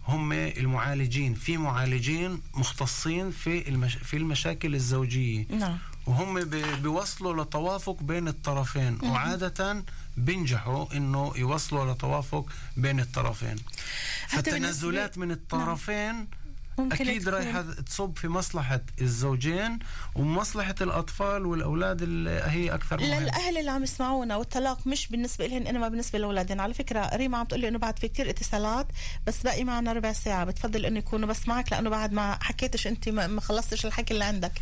هم 0.08 0.32
المعالجين. 0.32 1.34
في 1.34 1.56
معالجين 1.56 2.40
مختصين 2.54 3.30
في 3.30 3.68
المش... 3.68 3.94
في 3.94 4.16
المشاكل 4.16 4.74
الزوجية. 4.74 5.46
نعم. 5.50 5.78
وهم 6.06 6.44
بي- 6.44 6.76
بيوصلوا 6.76 7.44
لتوافق 7.44 8.02
بين 8.02 8.28
الطرفين. 8.28 8.98
وعادة 9.02 9.84
بينجحوا 10.16 10.96
إنه 10.96 11.32
يوصلوا 11.36 11.92
لتوافق 11.94 12.46
بين 12.76 13.00
الطرفين. 13.00 13.56
فالتنازلات 14.28 15.18
من 15.18 15.30
الطرفين 15.30 16.28
ممكن 16.78 17.08
أكيد 17.08 17.28
رايحه 17.28 17.62
تصب 17.62 18.16
في 18.18 18.28
مصلحة 18.28 18.80
الزوجين 19.00 19.78
ومصلحة 20.14 20.74
الأطفال 20.80 21.46
والأولاد 21.46 22.02
اللي 22.02 22.42
هي 22.44 22.74
أكثر 22.74 23.00
مهمه 23.00 23.20
للأهل 23.20 23.58
اللي 23.58 23.70
عم 23.70 23.82
يسمعونا 23.82 24.36
والطلاق 24.36 24.86
مش 24.86 25.08
بالنسبة 25.08 25.46
لهم 25.46 25.66
إنما 25.66 25.88
بالنسبة 25.88 26.18
لاولادهم 26.18 26.60
على 26.60 26.74
فكرة 26.74 27.10
ريما 27.16 27.38
عم 27.38 27.46
تقول 27.46 27.60
لي 27.60 27.68
إنه 27.68 27.78
بعد 27.78 27.98
في 27.98 28.08
كتير 28.08 28.30
اتصالات 28.30 28.86
بس 29.26 29.42
باقي 29.42 29.64
معنا 29.64 29.92
ربع 29.92 30.12
ساعة. 30.12 30.44
بتفضل 30.44 30.86
إنه 30.86 30.98
يكونوا 30.98 31.28
بس 31.28 31.48
معك 31.48 31.72
لأنه 31.72 31.90
بعد 31.90 32.12
ما 32.12 32.38
حكيتش 32.42 32.86
أنت 32.86 33.08
ما 33.08 33.40
خلصتش 33.40 33.86
الحكي 33.86 34.14
اللي 34.14 34.24
عندك. 34.24 34.52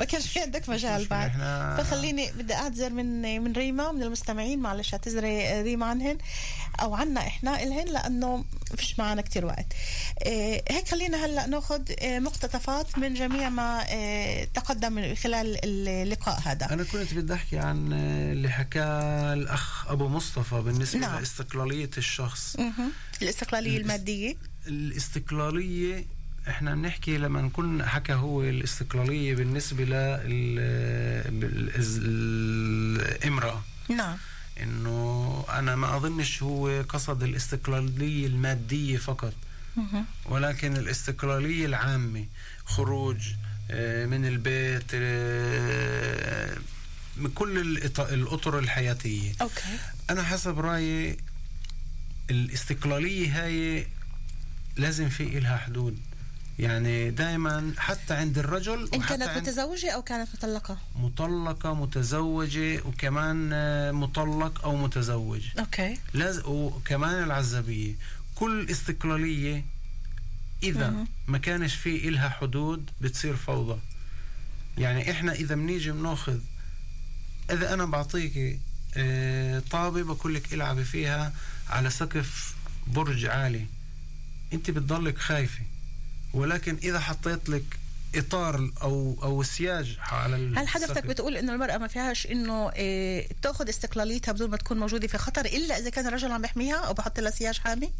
ما 0.00 0.04
كانش 0.04 0.28
في 0.28 0.40
عندك 0.40 0.68
مجال 0.68 1.04
بعد. 1.04 1.30
فخليني 1.78 2.32
بدي 2.32 2.54
أعتذر 2.54 2.90
من 2.90 3.42
من 3.42 3.52
ريما 3.52 3.92
من 3.92 4.02
المستمعين. 4.02 4.58
معلش 4.58 4.94
اعتذري 4.94 5.62
ريما 5.62 5.86
عنهن 5.86 6.18
أو 6.82 6.94
عنا 6.94 7.20
إحنا 7.20 7.62
إلهن 7.62 7.86
لأنه 7.86 8.44
فيش 8.76 8.98
معنا 8.98 9.22
كتير 9.22 9.44
وقت. 9.46 9.66
آه، 10.26 10.62
هيك 10.70 10.88
خلينا 10.88 11.24
هلأ 11.26 11.46
ناخذ 11.54 11.82
آه، 11.98 12.18
مقتطفات 12.18 12.98
من 12.98 13.14
جميع 13.14 13.48
ما 13.48 13.84
آه، 13.88 14.44
تقدم 14.44 15.14
خلال 15.14 15.58
اللقاء 15.64 16.40
هذا 16.44 16.72
أنا 16.72 16.84
كنت 16.84 17.14
بدي 17.14 17.34
أحكي 17.34 17.58
عن 17.58 17.92
اللي 17.92 18.48
حكاه 18.48 19.34
الأخ 19.34 19.88
أبو 19.88 20.08
مصطفى 20.08 20.60
بالنسبة 20.60 21.00
نعم. 21.00 21.18
لاستقلالية 21.18 21.90
الشخص. 21.98 22.56
الاستقلالية 23.22 23.78
المادية 23.78 24.36
الاستقلالية 24.66 26.04
إحنا 26.48 26.74
بنحكي 26.74 27.18
لما 27.18 27.42
نكون 27.42 27.86
حكى 27.86 28.12
هو 28.12 28.42
الاستقلالية 28.42 29.34
بالنسبة 29.34 29.84
للامراه 33.14 33.62
نعم 33.88 34.16
إنه 34.62 35.44
أنا 35.48 35.76
ما 35.76 35.96
أظنش 35.96 36.42
هو 36.42 36.82
قصد 36.88 37.22
الاستقلالية 37.22 38.26
المادية 38.26 38.96
فقط. 38.96 39.34
ولكن 40.26 40.76
الاستقلالية 40.76 41.66
العامة 41.66 42.26
خروج 42.64 43.18
آه، 43.70 44.06
من 44.06 44.26
البيت 44.26 44.84
آه، 44.94 46.56
من 47.16 47.30
كل 47.30 47.58
الأطر 47.98 48.58
الحياتية. 48.58 49.32
okay. 49.40 49.78
أنا 50.10 50.22
حسب 50.22 50.58
رأيي 50.58 51.16
الاستقلالية 52.30 53.44
هاي 53.44 53.86
لازم 54.76 55.08
في 55.08 55.38
إلها 55.38 55.56
حدود. 55.56 55.98
يعني 56.58 57.10
دائما 57.10 57.74
حتى 57.78 58.14
عند 58.14 58.38
الرجل 58.38 58.88
إن 58.94 59.00
وحتى 59.00 59.18
كانت 59.18 59.22
عند 59.22 59.48
متزوجة 59.48 59.90
أو 59.90 60.02
كانت 60.02 60.28
مطلقة؟ 60.34 60.78
مطلقة 60.96 61.74
متزوجة 61.74 62.80
وكمان 62.86 63.50
آه، 63.52 63.92
مطلق 63.92 64.64
أو 64.64 64.76
متزوج. 64.76 65.42
okay. 65.58 65.98
لازم 66.12 66.42
وكمان 66.46 67.22
العزبية. 67.22 67.94
كل 68.34 68.70
استقلالية 68.70 69.64
إذا. 70.62 71.06
ما 71.26 71.38
كانش 71.38 71.74
في 71.74 72.08
إلها 72.08 72.28
حدود 72.28 72.90
بتصير 73.00 73.36
فوضى. 73.36 73.80
يعني 74.78 75.10
إحنا 75.10 75.32
إذا 75.32 75.54
بنيجي 75.54 75.92
بناخذ 75.92 76.38
إذا 77.50 77.74
أنا 77.74 77.84
بعطيكي 77.84 78.60
آه، 78.96 79.62
طابة 79.70 80.02
بقول 80.02 80.34
لك 80.34 80.54
العبي 80.54 80.84
فيها 80.84 81.34
على 81.70 81.90
سقف 81.90 82.54
برج 82.86 83.26
عالي. 83.26 83.66
أنت 84.52 84.70
بتضلك 84.70 85.18
خايفة. 85.18 85.62
ولكن 86.32 86.76
إذا 86.82 87.00
حطيت 87.00 87.48
لك 87.48 87.64
إطار 88.14 88.70
أو 88.82 89.16
أو 89.22 89.42
سياج 89.42 89.98
على 90.00 90.36
هل 90.56 90.68
حضرتك 90.68 91.06
بتقول 91.06 91.36
إنه 91.36 91.52
المرأة 91.52 91.78
ما 91.78 91.86
فيهاش 91.86 92.26
إنه 92.26 92.70
إيه 92.72 93.28
تأخذ 93.42 93.68
استقلاليتها 93.68 94.32
بدون 94.32 94.50
ما 94.50 94.56
تكون 94.56 94.78
موجودة 94.78 95.08
في 95.08 95.18
خطر 95.18 95.44
إلا 95.44 95.78
إذا 95.78 95.90
كان 95.90 96.06
الرجل 96.06 96.32
عم 96.32 96.44
يحميها 96.44 96.76
أو 96.76 96.92
بحط 96.92 97.20
لها 97.20 97.30
سياج 97.30 97.58
حامي؟ 97.58 97.92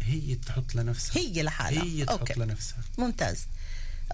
هي 0.00 0.34
تحط 0.34 0.74
لنفسها. 0.74 1.22
هي 1.22 1.42
لحالها. 1.42 1.82
هي 1.82 2.04
تحط 2.04 2.18
okay. 2.18 2.40
لنفسها. 2.40 2.78
ممتاز. 2.98 3.46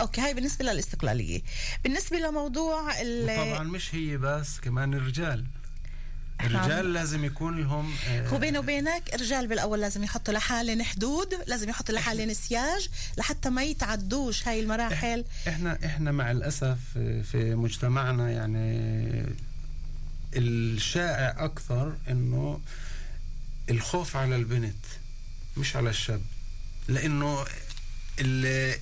okay 0.01 0.21
هاي 0.21 0.35
بالنسبة 0.35 0.65
للاستقلالية. 0.65 1.43
بالنسبة 1.85 2.19
لموضوع 2.19 3.01
ال- 3.01 3.23
وطبعا 3.31 3.65
مش 3.65 3.95
هي 3.95 4.17
بس 4.17 4.61
كمان 4.61 4.95
الرجال. 4.95 5.45
الرجال 6.41 6.93
لازم 6.93 7.25
يكون 7.25 7.61
لهم 7.61 7.95
آه، 8.09 8.29
هو 8.29 8.39
بيني 8.39 8.59
وبينك 8.59 9.15
الرجال 9.15 9.47
بالأول 9.47 9.81
لازم 9.81 10.05
يحطوا 10.05 10.35
لحالهم 10.35 10.83
حدود 10.83 11.35
لازم 11.47 11.69
يحطوا 11.69 11.95
لحالهم 11.95 12.33
سياج 12.33 12.89
لحتى 13.19 13.51
ما 13.51 13.63
يتعدوش 13.63 14.49
هاي 14.49 14.61
المراحل. 14.61 15.25
إحنا 15.49 15.79
إحنا 15.85 16.13
مع 16.13 16.31
الأسف 16.31 16.79
في 17.33 17.55
مجتمعنا 17.55 18.31
يعني 18.31 19.27
الشائع 20.37 21.45
أكثر 21.45 21.97
إنه 22.11 22.61
الخوف 23.71 24.17
على 24.17 24.37
البنت. 24.37 24.85
مش 25.57 25.77
على 25.77 25.91
الشاب 25.91 26.23
لأنه 26.89 27.45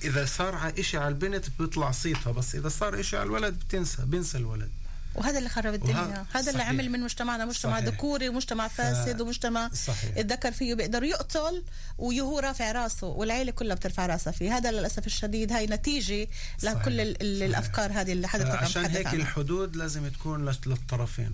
إذا 0.03 0.25
صار 0.25 0.73
إشي 0.79 0.97
على 0.97 1.07
البنت 1.07 1.45
بيطلع 1.59 1.91
صيتها 1.91 2.31
بس 2.31 2.55
إذا 2.55 2.69
صار 2.69 2.99
إشي 2.99 3.17
على 3.17 3.25
الولد 3.25 3.53
بتنسى 3.53 4.05
بينسى 4.05 4.37
الولد 4.37 4.69
وهذا 5.15 5.37
اللي 5.37 5.49
خرب 5.49 5.73
الدنيا 5.73 5.95
وه- 6.01 6.25
هذا 6.33 6.49
اللي 6.51 6.59
صحيح. 6.59 6.69
عمل 6.69 6.89
من 6.89 6.99
مجتمعنا 6.99 7.45
مجتمع 7.45 7.73
صحيح. 7.79 7.85
ذكوري 7.85 8.29
ومجتمع 8.29 8.67
فاسد 8.67 9.21
ومجتمع 9.21 9.69
صحيح. 9.87 10.17
الذكر 10.17 10.51
فيه 10.51 10.73
بيقدر 10.75 11.03
يقتل 11.03 11.63
ويهو 11.97 12.39
رافع 12.39 12.71
راسه 12.71 13.07
والعيلة 13.07 13.51
كلها 13.51 13.75
بترفع 13.75 14.05
راسها 14.05 14.31
فيه 14.31 14.57
هذا 14.57 14.71
للأسف 14.71 15.07
الشديد 15.07 15.51
هاي 15.51 15.67
صحيح. 16.61 16.75
لكل 16.81 16.99
ال- 17.01 17.21
ال- 17.21 17.43
الافكار 17.43 17.91
هذه 17.91 18.11
اللي 18.11 18.27
حضرتك 18.27 18.49
عم 18.55 18.63
عشان 18.63 18.85
هيك 18.85 19.07
عنها 19.07 19.21
الحدود 19.21 19.75
لازم 19.75 20.07
تكون 20.07 20.45
لل- 20.49 20.57
للطرفين 20.65 21.31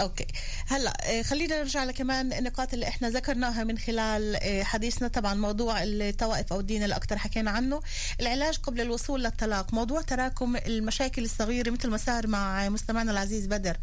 أوكي. 0.00 0.26
هلأ 0.66 1.18
آه، 1.18 1.22
خلينا 1.22 1.58
نرجع 1.58 1.84
لكمان 1.84 2.32
النقاط 2.32 2.74
اللي 2.74 2.88
إحنا 2.88 3.10
ذكرناها 3.10 3.64
من 3.64 3.78
خلال 3.78 4.36
آه، 4.36 4.62
حديثنا. 4.62 5.08
طبعا 5.08 5.34
موضوع 5.34 5.82
الطوائف 5.82 6.52
أو 6.52 6.60
الدين 6.60 6.82
اللي 6.82 6.96
أكثر 6.96 7.18
حكينا 7.18 7.50
عنه. 7.50 7.80
العلاج 8.20 8.56
قبل 8.56 8.80
الوصول 8.80 9.24
للطلاق 9.24 9.74
موضوع 9.74 10.00
تراكم 10.02 10.56
المشاكل 10.56 11.24
الصغيرة 11.24 11.70
مثل 11.70 11.90
ما 11.90 11.96
صار 11.96 12.26
مع 12.26 12.68
مستمعنا 12.68 13.12
العزيز 13.12 13.46
بدر. 13.46 13.76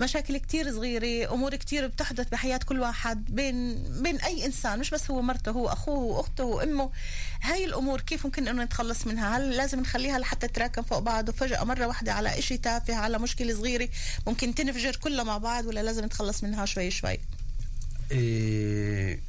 مشاكل 0.00 0.36
كتير 0.36 0.72
صغيرة 0.72 1.34
أمور 1.34 1.56
كتير 1.56 1.86
بتحدث 1.86 2.28
بحياة 2.28 2.60
كل 2.66 2.80
واحد 2.80 3.24
بين 3.34 3.82
بين 4.02 4.16
أي 4.16 4.46
إنسان 4.46 4.78
مش 4.78 4.90
بس 4.90 5.10
هو 5.10 5.22
مرته 5.22 5.50
هو 5.50 5.68
أخوه 5.68 5.98
وأخته 5.98 6.44
وأمه 6.44 6.90
هاي 7.42 7.64
الأمور 7.64 8.00
كيف 8.00 8.26
ممكن 8.26 8.48
إنه 8.48 8.64
نتخلص 8.64 9.06
منها؟ 9.06 9.36
هل 9.36 9.50
لازم 9.50 9.80
نخليها 9.80 10.18
لحتى 10.18 10.48
تتراكم 10.48 10.82
فوق 10.82 10.98
بعض 10.98 11.28
وفجأة 11.28 11.64
مرة 11.64 11.86
واحدة 11.86 12.12
على 12.12 12.38
إشي 12.38 12.56
تافه 12.56 12.94
على 12.94 13.18
مشكلة 13.18 13.54
صغيرة 13.54 13.88
ممكن 14.26 14.54
تنفجر 14.54 14.96
كلها 14.96 15.24
مع 15.24 15.38
بعض 15.38 15.66
ولا 15.66 15.82
لازم 15.82 16.04
نتخلص 16.04 16.44
منها 16.44 16.64
شوي 16.66 16.90
شوي؟ 16.90 17.18
إيه 18.10 19.20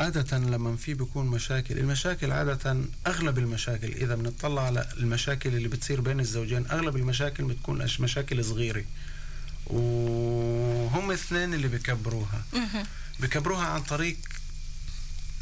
عادة 0.00 0.38
لما 0.38 0.76
في 0.76 0.94
بيكون 0.94 1.26
مشاكل 1.26 1.78
المشاكل 1.78 2.32
عادة 2.32 2.76
أغلب 3.06 3.38
المشاكل 3.38 3.92
إذا 3.92 4.14
بنطلع 4.14 4.62
على 4.66 4.88
المشاكل 4.96 5.54
اللي 5.54 5.68
بتصير 5.68 6.00
بين 6.00 6.20
الزوجين 6.20 6.66
أغلب 6.70 6.96
المشاكل 6.96 7.44
بتكون 7.44 7.86
مشاكل 8.00 8.44
صغيرة. 8.44 8.84
وهم 9.66 11.10
اثنين 11.10 11.54
اللي 11.54 11.68
بكبروها 11.68 12.42
بكبروها 13.20 13.66
عن 13.66 13.82
طريق 13.82 14.16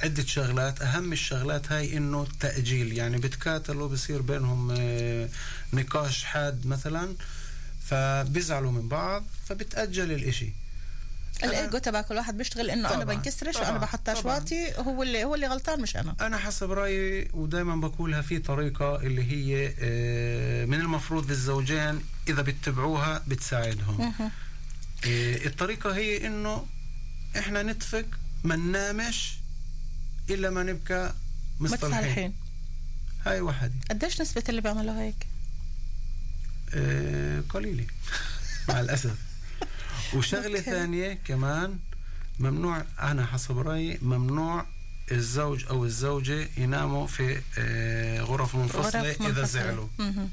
عدة 0.00 0.26
شغلات. 0.26 0.82
أهم 0.82 1.12
الشغلات 1.12 1.72
هاي 1.72 1.96
إنه 1.96 2.22
التأجيل. 2.22 2.92
يعني 2.92 3.16
بتكاتلوا 3.18 3.88
بصير 3.88 4.22
بينهم 4.22 4.74
آه، 4.78 5.28
نقاش 5.72 6.24
حاد 6.24 6.66
مثلا 6.66 7.14
فبيزعلوا 7.80 8.72
من 8.72 8.88
بعض 8.88 9.24
فبتأجل 9.46 10.12
الإشي. 10.12 10.52
الايجو 11.44 11.78
تبع 11.78 12.02
كل 12.02 12.14
واحد 12.14 12.36
بيشتغل 12.38 12.70
إنه 12.70 12.94
أنا 12.94 13.04
بنكسرش 13.04 13.56
وأنا 13.56 13.78
بحط. 13.78 14.08
اشواطي 14.08 14.72
هو 14.78 15.02
اللي 15.02 15.24
هو 15.24 15.34
اللي 15.34 15.46
غلطان 15.46 15.80
مش 15.82 15.96
أنا. 15.96 16.16
أنا 16.20 16.36
حسب 16.38 16.70
رأيي 16.72 17.28
ودائما 17.32 17.76
بقولها 17.76 18.22
في 18.22 18.38
طريقة 18.38 18.96
اللي 19.02 19.22
هي 19.32 19.74
آه، 19.78 20.64
من 20.64 20.80
المفروض 20.80 21.30
الزوجين 21.30 22.00
إذا 22.28 22.42
بتبعوها 22.42 23.22
بتساعدهم. 23.26 24.00
آه، 25.06 25.46
الطريقة 25.46 25.96
هي 25.96 26.26
إنه 26.26 26.66
إحنا 27.38 27.62
نتفق 27.62 28.04
ما 28.44 28.56
ننامش 28.56 29.34
إلا 30.30 30.50
ما 30.50 30.62
نبقى 30.62 31.14
مصطلحين. 31.60 31.88
متصالحين. 31.90 32.34
هاي 33.26 33.40
واحدة. 33.40 33.72
قديش 33.90 34.20
نسبة 34.20 34.42
اللي 34.48 34.60
بيعملوا 34.60 35.00
هيك؟ 35.00 35.26
آه، 36.74 37.42
قليلة. 37.48 37.86
مع 38.68 38.80
الأسف. 38.80 39.16
وشغلة 40.14 40.58
أوكي. 40.58 40.70
ثانية 40.70 41.12
كمان 41.24 41.78
ممنوع 42.38 42.84
أنا 43.00 43.26
حسب 43.26 43.58
رأيي 43.58 43.98
ممنوع 44.02 44.66
الزوج 45.12 45.66
أو 45.66 45.84
الزوجة 45.84 46.48
يناموا 46.56 47.06
في 47.06 47.40
آه، 47.58 48.20
غرف 48.20 48.54
منفصلة 48.54 49.00
غرف 49.02 49.20
إذا 49.20 49.28
منفصلة. 49.28 49.44
زعلوا 49.44 49.88
مهم. 49.98 50.30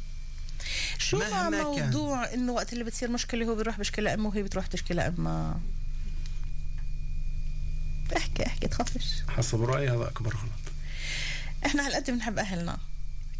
شو 0.98 1.19
مع 1.19 1.50
مهما 1.50 1.75
كان. 1.75 1.86
موضوع 1.86 2.33
إنه 2.33 2.51
وقت 2.51 2.74
اللي 2.74 2.83
بتصير 2.83 3.12
مشكلة 3.12 3.45
هو 3.45 3.55
بيروح 3.55 3.77
بيشكي 3.77 4.01
لامه 4.01 4.29
وهي 4.29 4.43
بتروح 4.43 4.67
تشكي 4.67 4.93
لامها 4.93 5.59
احكي 8.17 8.45
احكي 8.48 8.67
تخافش 8.67 9.24
حسب 9.29 9.63
رأيي 9.63 9.89
هذا 9.89 10.07
أكبر 10.07 10.29
غلط 10.36 10.74
إحنا 11.65 11.88
هالقد 11.88 12.12
بنحب 12.12 12.39
أهلنا 12.39 12.77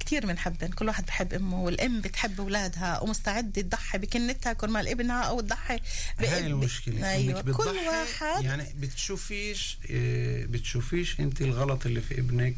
كثير 0.10 0.26
بنحبهم 0.26 0.70
كل 0.70 0.88
واحد 0.88 1.06
بحب 1.06 1.34
أمه 1.34 1.62
والأم 1.62 2.02
بتحب 2.02 2.40
أولادها 2.42 3.00
ومستعدة 3.00 3.62
تضحي 3.62 3.98
بكنتها 3.98 4.54
كرمال 4.54 4.88
ابنها 4.88 5.22
أو 5.24 5.42
تضحي. 5.42 5.80
هاي 6.20 6.48
المشكلة 6.48 7.12
أيوه 7.12 7.40
إنك 7.40 7.50
كل 7.56 7.68
واحد 7.68 8.44
يعني 8.44 8.74
بتشوفيش 8.78 9.78
آه، 9.92 10.46
بتشوفيش 10.46 11.20
أنت 11.20 11.42
الغلط 11.42 11.86
اللي 11.86 12.02
في 12.02 12.20
ابنك. 12.20 12.56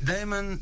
دائما 0.00 0.58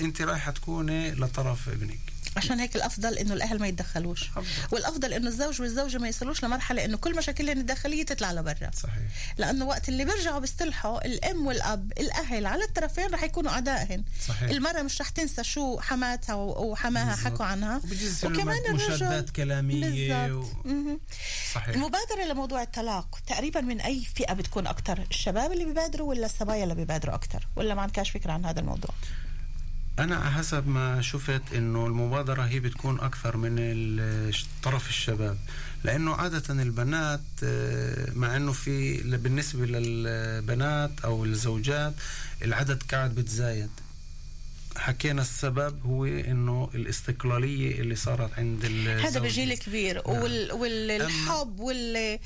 أنت 0.00 0.22
رايحة 0.22 0.52
تكوني 0.52 1.10
لطرف 1.10 1.68
ابنك. 1.68 1.98
عشان 2.36 2.60
هيك 2.60 2.76
الأفضل 2.76 3.18
إنه 3.18 3.34
الأهل 3.34 3.58
ما 3.58 3.68
يتدخلوش. 3.68 4.30
والأفضل 4.70 5.12
إنه 5.12 5.28
الزوج 5.28 5.60
والزوجة 5.60 5.98
ما 5.98 6.08
يصلوش 6.08 6.44
لمرحلة 6.44 6.84
إنه 6.84 6.96
كل 6.96 7.16
مشاكلهم 7.16 7.58
الداخلية 7.58 8.04
تطلع 8.04 8.32
لبرا. 8.32 8.70
صحيح. 8.82 9.02
لأنه 9.38 9.64
وقت 9.64 9.88
اللي 9.88 10.04
بيرجعوا 10.04 10.38
بيصطلحوا 10.38 11.04
الأم 11.06 11.46
والأب 11.46 11.92
الأهل 11.98 12.46
على 12.46 12.64
الطرفين 12.64 13.06
رح 13.06 13.22
يكونوا 13.22 13.50
أعدائهن. 13.50 14.04
صحيح. 14.28 14.50
المرأة 14.50 14.82
مش 14.82 15.00
رح 15.00 15.08
تنسى 15.08 15.44
شو 15.44 15.80
حماتها 15.80 16.34
وحماها. 16.34 17.16
حكوا 17.16 17.46
عنها. 17.46 17.80
وكمان 18.24 18.58
الرجل. 18.68 19.08
بالضبط. 19.08 19.30
و... 20.66 20.98
صحيح. 21.54 21.68
المبادرة 21.68 22.24
لموضوع 22.30 22.62
الطلاق 22.62 23.18
تقريبا 23.26 23.60
من 23.60 23.80
أي 23.80 24.04
فئة 24.14 24.32
بتكون 24.32 24.66
أكتر؟ 24.66 25.06
الشباب 25.10 25.52
اللي 25.52 25.64
بيبادروا 25.64 26.08
ولا 26.08 26.26
الصبايا 26.26 26.62
اللي 26.64 26.74
بيبادروا 26.74 27.14
أكتر؟ 27.14 27.48
ولا 27.56 27.74
ما 27.74 27.82
عندكاش 27.82 28.10
فكرة 28.10 28.32
عن 28.32 28.44
هذا 28.44 28.60
الموضوع؟ 28.60 28.90
على 29.98 30.30
حسب 30.30 30.68
ما 30.68 31.02
شفت 31.02 31.42
إنه 31.54 31.86
المبادرة 31.86 32.42
هي 32.42 32.60
بتكون 32.60 33.00
أكثر 33.00 33.36
من 33.36 33.56
طرف 34.62 34.88
الشباب 34.88 35.38
لأنه 35.84 36.14
عادة 36.14 36.62
البنات 36.62 37.20
آه، 37.44 38.10
مع 38.14 38.36
إنه 38.36 38.52
في 38.52 38.96
بالنسبة 39.16 39.66
للبنات 39.66 40.90
أو 41.04 41.24
الزوجات 41.24 41.94
العدد 42.42 42.82
قاعد 42.82 43.14
بتزايد. 43.14 43.70
حكينا 44.76 45.22
السبب 45.22 45.86
هو 45.86 46.04
إنه 46.04 46.70
الاستقلالية 46.74 47.80
اللي 47.80 47.96
صارت 47.96 48.38
عند 48.38 48.64
هذا 49.04 49.20
بجيل 49.20 49.54
كبير. 49.54 50.02
نعم. 50.08 50.22
وال... 50.22 50.52
والحب 50.52 51.60
وال 51.60 52.18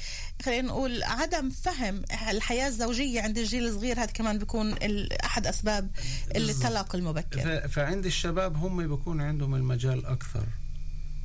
خلينا 0.44 0.68
نقول 0.68 1.02
عدم 1.02 1.50
فهم 1.50 2.02
الحياة 2.30 2.68
الزوجية 2.68 3.22
عند 3.22 3.38
الجيل 3.38 3.68
الصغير 3.68 3.98
هذا 3.98 4.12
كمان 4.12 4.38
بيكون 4.38 4.72
ال... 4.72 5.12
أحد 5.12 5.46
أسباب 5.46 5.90
الطلاق 6.36 6.94
المبكر. 6.96 7.40
ف- 7.40 7.70
فعند 7.72 8.06
الشباب 8.06 8.56
هم 8.56 8.88
بيكون 8.88 9.20
عندهم 9.20 9.54
المجال 9.54 10.06
أكثر. 10.06 10.44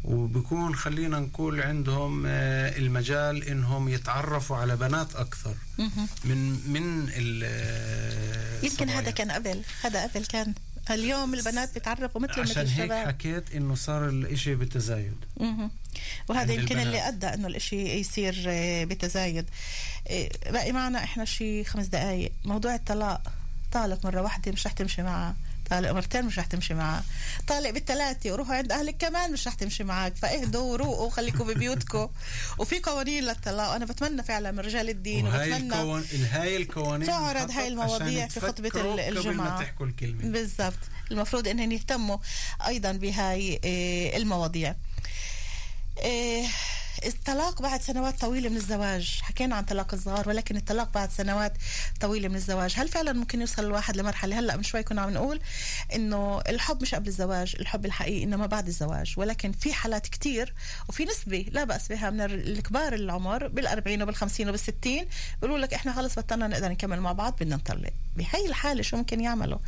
وبيكون 0.04 0.76
خلينا 0.76 1.20
نقول 1.20 1.62
عندهم 1.62 2.24
آه، 2.26 2.78
المجال 2.78 3.44
إنهم 3.44 3.90
يتعرفوا 3.90 4.58
على 4.58 4.76
بنات 4.76 5.16
أكثر. 5.16 5.56
من 6.26 6.70
من 6.70 7.10
ال 7.10 7.42
آه، 7.46 8.66
يمكن. 8.66 8.90
هذا 8.90 9.12
كان 9.12 9.32
قبل. 9.32 9.62
هذا 9.82 10.08
قبل 10.08 10.26
كان. 10.26 10.54
اليوم 10.90 11.34
البنات 11.34 11.74
بيتعرفوا 11.74 12.22
مثل 12.22 12.42
مثل 12.42 12.42
عشان 12.42 12.68
هيك 12.68 13.08
حكيت 13.08 13.56
إنه 13.56 13.76
صار 13.76 14.10
الإشي 14.10 14.56
بتزايد. 14.56 15.16
وهذا 16.30 16.40
عند 16.40 16.50
يمكن 16.50 16.62
البنات. 16.62 16.86
اللي 16.88 17.08
أدى 17.08 17.28
إنه 17.28 17.48
الإشي 17.48 18.00
يصير 18.00 18.44
آه، 18.48 18.84
بتزايد. 18.84 19.46
آه، 20.08 20.30
باقي 20.52 20.72
معنا 20.72 21.04
إحنا 21.04 21.26
شي 21.26 21.64
خمس 21.64 21.86
دقائق 21.86 22.32
موضوع 22.46 22.76
الطلاق 22.76 23.22
طالق 23.72 24.06
مرة 24.06 24.22
واحدة 24.22 24.52
مش 24.52 24.68
رح 24.68 24.72
تمشي 24.74 25.02
معه 25.04 25.36
طالق 25.72 25.92
مرتين 25.92 26.26
مش 26.26 26.40
رح 26.40 26.46
تمشي 26.46 26.74
معه 26.74 27.04
طالق 27.48 27.70
بالثلاثة 27.70 28.32
وروحوا 28.32 28.56
عند 28.56 28.72
أهلك 28.72 28.98
كمان 28.98 29.32
مش 29.32 29.48
رح 29.48 29.54
تمشي 29.54 29.84
معك. 29.84 30.16
فأهدوا 30.16 30.72
وروقوا 30.72 31.08
وخليكم 31.08 31.44
ببيوتكم. 31.48 32.10
وفي 32.60 32.80
قوانين 32.80 33.24
للطلاق 33.24 33.72
وأنا 33.72 33.86
بتمنى 33.86 34.24
فعلا 34.24 34.52
من 34.52 34.60
رجال 34.60 34.90
الدين 34.90 35.28
وهاي 35.28 35.52
وبتمنى 35.52 35.76
الكون 35.76 36.04
هاي 36.32 36.58
القوانين 36.58 37.08
تعرض 37.08 37.52
هاي 37.52 37.68
المواضيع 37.68 38.28
في 38.28 38.40
خطبة 38.40 38.70
قبل 38.70 39.00
الجمعة. 39.00 39.50
ما 39.50 39.64
تحكوا 39.64 39.86
الكلمة. 39.86 40.24
بالضبط. 40.24 40.80
المفروض 41.12 41.48
إنهم 41.48 41.72
يهتموا 41.72 42.18
أيضا 42.68 42.92
بهاي 42.92 43.60
آه، 43.66 44.18
المواضيع. 44.18 44.76
آه، 46.00 46.46
الطلاق 47.06 47.62
بعد 47.62 47.82
سنوات 47.82 48.22
طويلة 48.22 48.50
من 48.50 48.58
الزواج. 48.58 49.20
حكينا 49.22 49.56
عن 49.56 49.64
طلاق 49.64 49.94
الصغار 49.94 50.30
ولكن 50.30 50.58
الطلاق 50.58 50.94
بعد 50.94 51.12
سنوات 51.12 51.54
طويلة 52.00 52.28
من 52.28 52.36
الزواج. 52.36 52.74
هل 52.78 52.88
فعلا 52.88 53.14
ممكن 53.14 53.42
يوصل 53.42 53.66
الواحد 53.66 53.98
لمرحلة؟ 53.98 54.40
هلأ 54.40 54.58
من 54.58 54.64
شوي 54.64 54.84
كنا 54.84 55.02
عم 55.02 55.10
نقول 55.10 55.42
إنه 55.96 56.42
الحب 56.48 56.82
مش 56.82 56.96
قبل 56.96 57.08
الزواج 57.08 57.56
الحب 57.60 57.86
الحقيقي 57.86 58.24
إنما 58.24 58.46
بعد 58.46 58.68
الزواج. 58.68 59.14
ولكن 59.18 59.52
في 59.52 59.74
حالات 59.74 60.08
كتير 60.08 60.54
وفي 60.90 61.06
نسبة 61.06 61.46
لا 61.52 61.64
بأس 61.64 61.88
بها 61.88 62.10
من 62.10 62.22
الكبار 62.22 62.94
العمر 62.94 63.48
بالأربعين 63.48 64.04
وبالخمسين 64.04 64.50
وبالستين 64.50 65.08
بيقولوا 65.42 65.66
لك 65.66 65.74
إحنا 65.74 65.94
خلص 65.94 66.20
بطلنا 66.20 66.48
نقدر 66.48 66.70
نكمل 66.70 67.00
مع 67.02 67.12
بعض 67.12 67.36
بدنا 67.36 67.56
نطلق. 67.56 67.94
بهي 68.16 68.46
الحالة 68.48 68.82
شو 68.82 68.98
ممكن 68.98 69.22
يعملوا؟ 69.22 69.60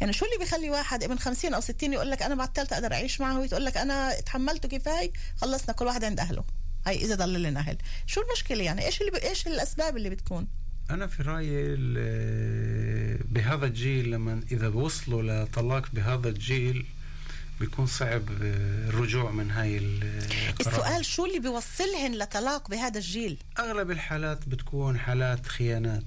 يعني 0.00 0.12
شو 0.12 0.24
اللي 0.24 0.38
بيخلي 0.38 0.70
واحد 0.70 1.04
ابن 1.04 1.18
50 1.18 1.54
أو 1.54 1.60
60 1.60 1.92
يقول 1.92 2.10
لك 2.10 2.22
أنا 2.22 2.34
بعد 2.34 2.58
أقدر 2.58 2.92
أعيش 2.92 3.20
معه 3.20 3.38
ويقول 3.38 3.64
لك 3.64 3.76
أنا 3.76 4.20
تحملته 4.20 4.68
كفاية 4.68 5.12
خلصنا 5.36 5.74
كل 5.74 5.86
واحد 5.86 6.04
عند 6.04 6.20
أهله. 6.20 6.44
هاي 6.86 7.04
إذا 7.04 7.14
ضل 7.14 7.42
لنا 7.42 7.60
أهل. 7.60 7.78
شو 8.06 8.20
المشكلة 8.20 8.64
يعني؟ 8.64 8.86
إيش 8.86 9.00
اللي 9.00 9.10
ب... 9.10 9.14
إيش 9.14 9.46
الأسباب 9.46 9.96
اللي 9.96 10.10
بتكون؟ 10.10 10.48
أنا 10.90 11.06
في 11.06 11.22
رأيي 11.22 11.76
بهذا 13.24 13.66
الجيل 13.66 14.10
لما 14.10 14.40
إذا 14.52 14.68
بوصلوا 14.68 15.22
لطلاق 15.22 15.88
بهذا 15.92 16.28
الجيل 16.28 16.86
بيكون 17.60 17.86
صعب 17.86 18.22
آه، 18.42 18.88
الرجوع 18.88 19.30
من 19.30 19.50
هاي 19.50 19.78
القرار. 19.78 20.74
السؤال 20.74 21.04
شو 21.04 21.26
اللي 21.26 21.38
بيوصلهن 21.38 22.18
لطلاق 22.18 22.70
بهذا 22.70 22.98
الجيل؟ 22.98 23.38
أغلب 23.58 23.90
الحالات 23.90 24.48
بتكون 24.48 24.98
حالات 24.98 25.46
خيانات 25.46 26.04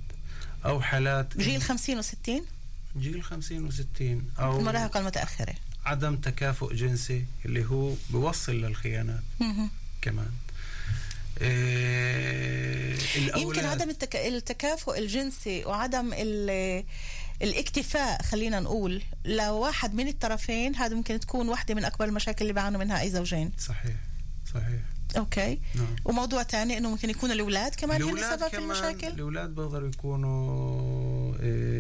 أو 0.66 0.82
حالات 0.82 1.38
جيل 1.38 1.62
50 1.62 2.02
و60 2.02 2.32
جيل 2.98 3.24
50 3.24 3.72
و60 3.72 4.40
أو 4.40 4.60
المراهقة 4.60 5.00
المتأخرة 5.00 5.54
عدم 5.86 6.16
تكافؤ 6.16 6.74
جنسي 6.74 7.26
اللي 7.46 7.66
هو 7.66 7.94
بيوصل 8.10 8.56
للخيانات. 8.56 9.24
كمان. 10.02 10.32
يمكن 13.38 13.66
عدم 13.66 13.90
التك... 13.90 14.16
التكافؤ 14.16 14.98
الجنسي 14.98 15.66
وعدم 15.66 16.14
ال... 16.14 16.84
الاكتفاء 17.42 18.22
خلينا 18.22 18.60
نقول 18.60 19.02
لواحد 19.26 19.94
من 19.96 20.08
الطرفين 20.08 20.76
هذا 20.76 20.96
ممكن 20.96 21.20
تكون 21.20 21.50
واحدة 21.50 21.76
من 21.76 21.86
أكبر 21.86 22.06
المشاكل 22.06 22.42
اللي 22.42 22.54
بيعانوا 22.54 22.80
منها 22.80 23.02
أي 23.02 23.10
زوجين. 23.10 23.52
صحيح 23.58 23.96
صحيح. 24.54 24.80
أوكي. 25.18 25.60
نعم. 25.76 25.96
وموضوع 26.06 26.44
تاني 26.44 26.78
إنه 26.78 26.90
ممكن 26.90 27.10
يكون 27.10 27.32
الأولاد 27.32 27.76
كمان 27.76 28.02
هن 28.02 28.18
سبب 28.18 28.48
في 28.48 28.58
المشاكل؟ 28.58 29.08
الأولاد 29.08 29.56
بيقدروا 29.56 29.90
يكونوا 29.90 31.36
إيه، 31.40 31.75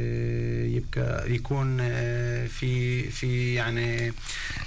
يكون 1.25 1.79
إيه، 1.79 2.47
في 2.47 3.03
في 3.09 3.53
يعني 3.53 4.13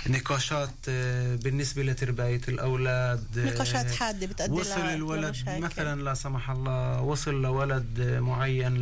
نقاشات 0.07 0.71
إيه، 0.89 1.37
بالنسبة 1.37 1.83
لتربية 1.83 2.41
الأولاد 2.49 3.25
إيه، 3.37 3.45
نقاشات 3.45 3.91
حادة 3.91 4.27
بتأدي 4.27 4.53
وصل 4.53 4.81
الولد. 4.81 5.37
مثلا 5.49 6.03
لا 6.03 6.15
سمح 6.15 6.51
الله 6.51 7.01
وصل 7.01 7.43
لولد 7.43 8.19
معين. 8.21 8.75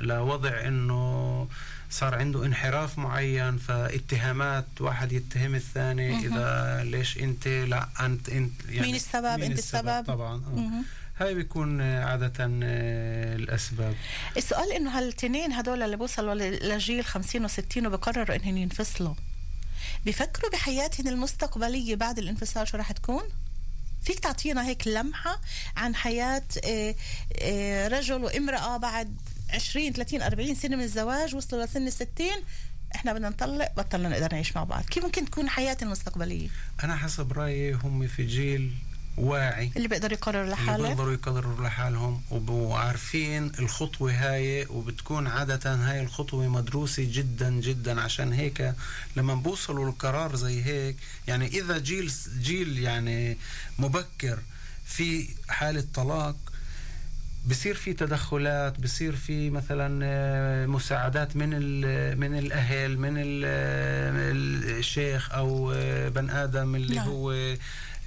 لوضع 0.00 0.66
إنه 0.66 1.48
صار 1.90 2.14
عنده 2.14 2.46
انحراف 2.46 2.98
معين 2.98 3.56
فاتهامات 3.58 4.66
واحد 4.80 5.12
يتهم 5.12 5.54
الثاني. 5.54 6.26
إذا 6.26 6.82
ليش 6.84 7.18
أنت 7.18 7.48
لا 7.48 7.88
أنت 8.00 8.28
أنت 8.28 8.52
يعني 8.68 8.86
مين 8.86 8.94
السبب؟ 8.94 9.38
مين 9.40 9.50
أنت 9.50 9.58
السبب؟ 9.58 10.04
طبعا 10.06 10.34
آه. 10.34 10.70
هاي 11.20 11.34
بيكون 11.34 11.80
آه، 11.80 12.04
عادة 12.04 12.32
آه، 12.40 13.36
الأسباب. 13.36 13.94
السؤال 14.36 14.72
إنه 14.72 14.98
هالتنين 14.98 15.52
هدول 15.52 15.82
اللي 15.82 15.96
بوصلوا 15.96 16.34
لجيل 16.34 17.04
50 17.04 17.48
و60 17.48 17.76
وبقرروا 17.76 18.36
انهم 18.36 18.56
ينفصلوا 18.56 19.14
بيفكروا 20.04 20.50
بحياتهم 20.50 21.08
المستقبلية 21.08 21.94
بعد 21.94 22.18
الانفصال 22.18 22.68
شو 22.68 22.76
رح 22.76 22.92
تكون؟ 22.92 23.22
فيك 24.02 24.18
تعطينا 24.18 24.66
هيك 24.66 24.88
لمحة 24.88 25.40
عن 25.76 25.94
حياة 25.94 26.42
آه، 26.64 27.88
رجل 27.88 28.24
وامرأة 28.24 28.76
بعد 28.76 29.16
20 29.50 29.92
30 29.92 30.22
40 30.22 30.54
سنة 30.54 30.76
من 30.76 30.82
الزواج 30.82 31.34
وصلوا 31.34 31.64
لسن 31.64 31.86
الستين. 31.86 32.36
إحنا 32.94 33.12
بدنا 33.12 33.28
نطلق 33.28 33.72
بطلنا 33.76 34.08
نقدر 34.08 34.28
نعيش 34.32 34.56
مع 34.56 34.64
بعض. 34.64 34.84
كيف 34.84 35.04
ممكن 35.04 35.24
تكون 35.24 35.48
حياتي 35.48 35.84
المستقبلية؟ 35.84 36.48
أنا 36.84 36.96
حسب 36.96 37.32
رأيي 37.32 37.72
هم 37.72 38.06
في 38.06 38.26
جيل 38.26 38.70
واعي. 39.20 39.70
اللي 39.76 39.88
بيقدر 39.88 40.12
يقرر 40.12 40.42
اللي 40.42 40.52
لحاله. 40.52 40.88
بيقدروا 40.88 41.12
يقرروا 41.12 41.64
لحالهم 41.66 42.22
وعارفين 42.48 43.52
الخطوة 43.58 44.12
هاي 44.12 44.66
وبتكون 44.70 45.26
عادة 45.26 45.74
هاي 45.74 46.02
الخطوة 46.02 46.48
مدروسة 46.48 47.08
جدا 47.12 47.50
جدا. 47.50 48.00
عشان 48.00 48.32
هيك 48.32 48.74
لما 49.16 49.34
بوصلوا 49.34 49.88
القرار 49.88 50.36
زي 50.36 50.62
هيك 50.64 50.96
يعني 51.28 51.46
إذا 51.46 51.78
جيل 51.78 52.12
جيل 52.40 52.78
يعني 52.78 53.36
مبكر 53.78 54.38
في 54.86 55.28
حالة 55.48 55.84
طلاق 55.94 56.36
بصير 57.50 57.74
في 57.74 57.92
تدخلات 57.92 58.80
بصير 58.80 59.16
في 59.16 59.50
مثلا 59.50 60.00
آه، 60.04 60.66
مساعدات 60.66 61.36
من 61.36 61.48
من 62.18 62.38
الأهل 62.38 62.98
من 62.98 63.14
ال- 63.16 64.78
الشيخ 64.78 65.32
أو 65.32 65.72
آه، 65.76 66.08
بن 66.08 66.30
آدم 66.30 66.74
اللي 66.74 66.94
نعم. 66.94 67.08
هو 67.08 67.54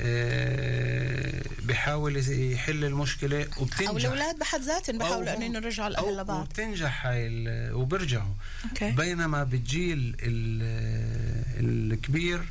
آه، 0.03 1.41
بحاول 1.65 2.17
يحل 2.51 2.85
المشكلة 2.85 3.47
وبتنجح. 3.57 3.89
أو 3.89 3.97
الأولاد 3.97 4.39
بحد 4.39 4.61
ذاتهم 4.61 4.97
بحاولوا 4.97 5.33
إنه 5.33 5.57
يرجعوا 5.57 5.87
الأهل 5.87 6.17
لبعض. 6.17 6.41
وبتنجح 6.41 7.05
هاي 7.07 7.29
وبرجعوا 7.73 8.33
أوكي. 8.69 8.91
بينما 8.91 9.43
بالجيل 9.43 10.15
ال- 10.19 11.93
الكبير 11.93 12.41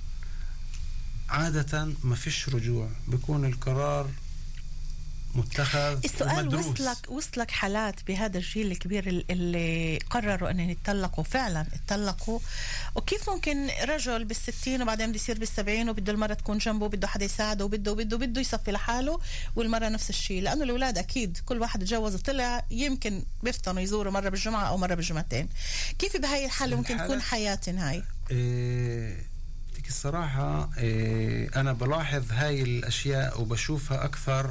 عادة 1.28 1.92
ما 2.04 2.14
فيش 2.14 2.48
رجوع 2.48 2.88
بيكون 3.08 3.44
القرار 3.44 4.08
متخذ 5.34 6.00
السؤال 6.04 6.38
ومدروس. 6.48 6.66
وصلك 6.66 6.96
وصلك 7.10 7.50
حالات 7.50 7.94
بهذا 8.06 8.38
الجيل 8.38 8.70
الكبير 8.72 9.06
ال- 9.08 9.24
اللي 9.30 9.98
قرروا 10.10 10.50
إنهم 10.50 10.70
يتطلقوا 10.70 11.24
فعلا 11.24 11.66
اتطلقوا. 11.74 12.38
وكيف 12.94 13.30
ممكن 13.30 13.68
رجل 13.88 14.24
بالستين 14.24 14.82
وبعدين 14.82 15.06
بده 15.06 15.16
يصير 15.16 15.38
بالسبعين 15.38 15.90
وبده 15.90 16.12
المرة 16.12 16.34
تكون 16.34 16.58
جنبه 16.58 16.84
وبده 16.86 17.06
حدا 17.06 17.24
يساعده 17.24 17.64
وبده 17.64 17.92
وبده 17.92 18.16
وبده 18.16 18.40
يصفي 18.40 18.72
لحاله 18.72 19.20
والمرة 19.56 19.88
نفس 19.88 20.10
الشيء؟ 20.10 20.42
لأنه 20.42 20.64
الأولاد 20.64 20.98
أكيد 20.98 21.38
كل 21.46 21.60
واحد 21.60 21.80
تجوز 21.80 22.14
وطلع 22.14 22.64
يمكن 22.70 23.22
بيفطنوا 23.42 23.80
يزوروا 23.82 24.12
مرة 24.12 24.28
بالجمعة 24.28 24.64
أو 24.68 24.76
مرة 24.76 24.94
بالجمعتين. 24.94 25.48
كيف 25.98 26.16
بهاي 26.16 26.44
الحالة 26.44 26.76
ممكن 26.76 26.96
تكون 26.98 27.20
حياتهم 27.22 27.76
هاي؟ 27.78 28.02
إيه، 28.30 29.32
الصراحة 29.88 30.70
إيه، 30.78 31.50
أنا 31.56 31.72
بلاحظ 31.72 32.32
هاي 32.32 32.62
الأشياء 32.62 33.40
وبشوفها 33.40 34.04
أكثر 34.04 34.50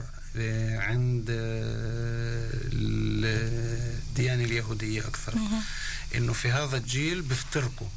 عند 0.79 1.25
آه، 1.29 2.49
الديانة 2.73 4.43
اليهودية 4.43 5.01
أكثر. 5.07 5.33
إنه 6.15 6.33
في 6.33 6.51
هذا 6.51 6.77
الجيل 6.77 7.21
بيفترقوا 7.21 7.87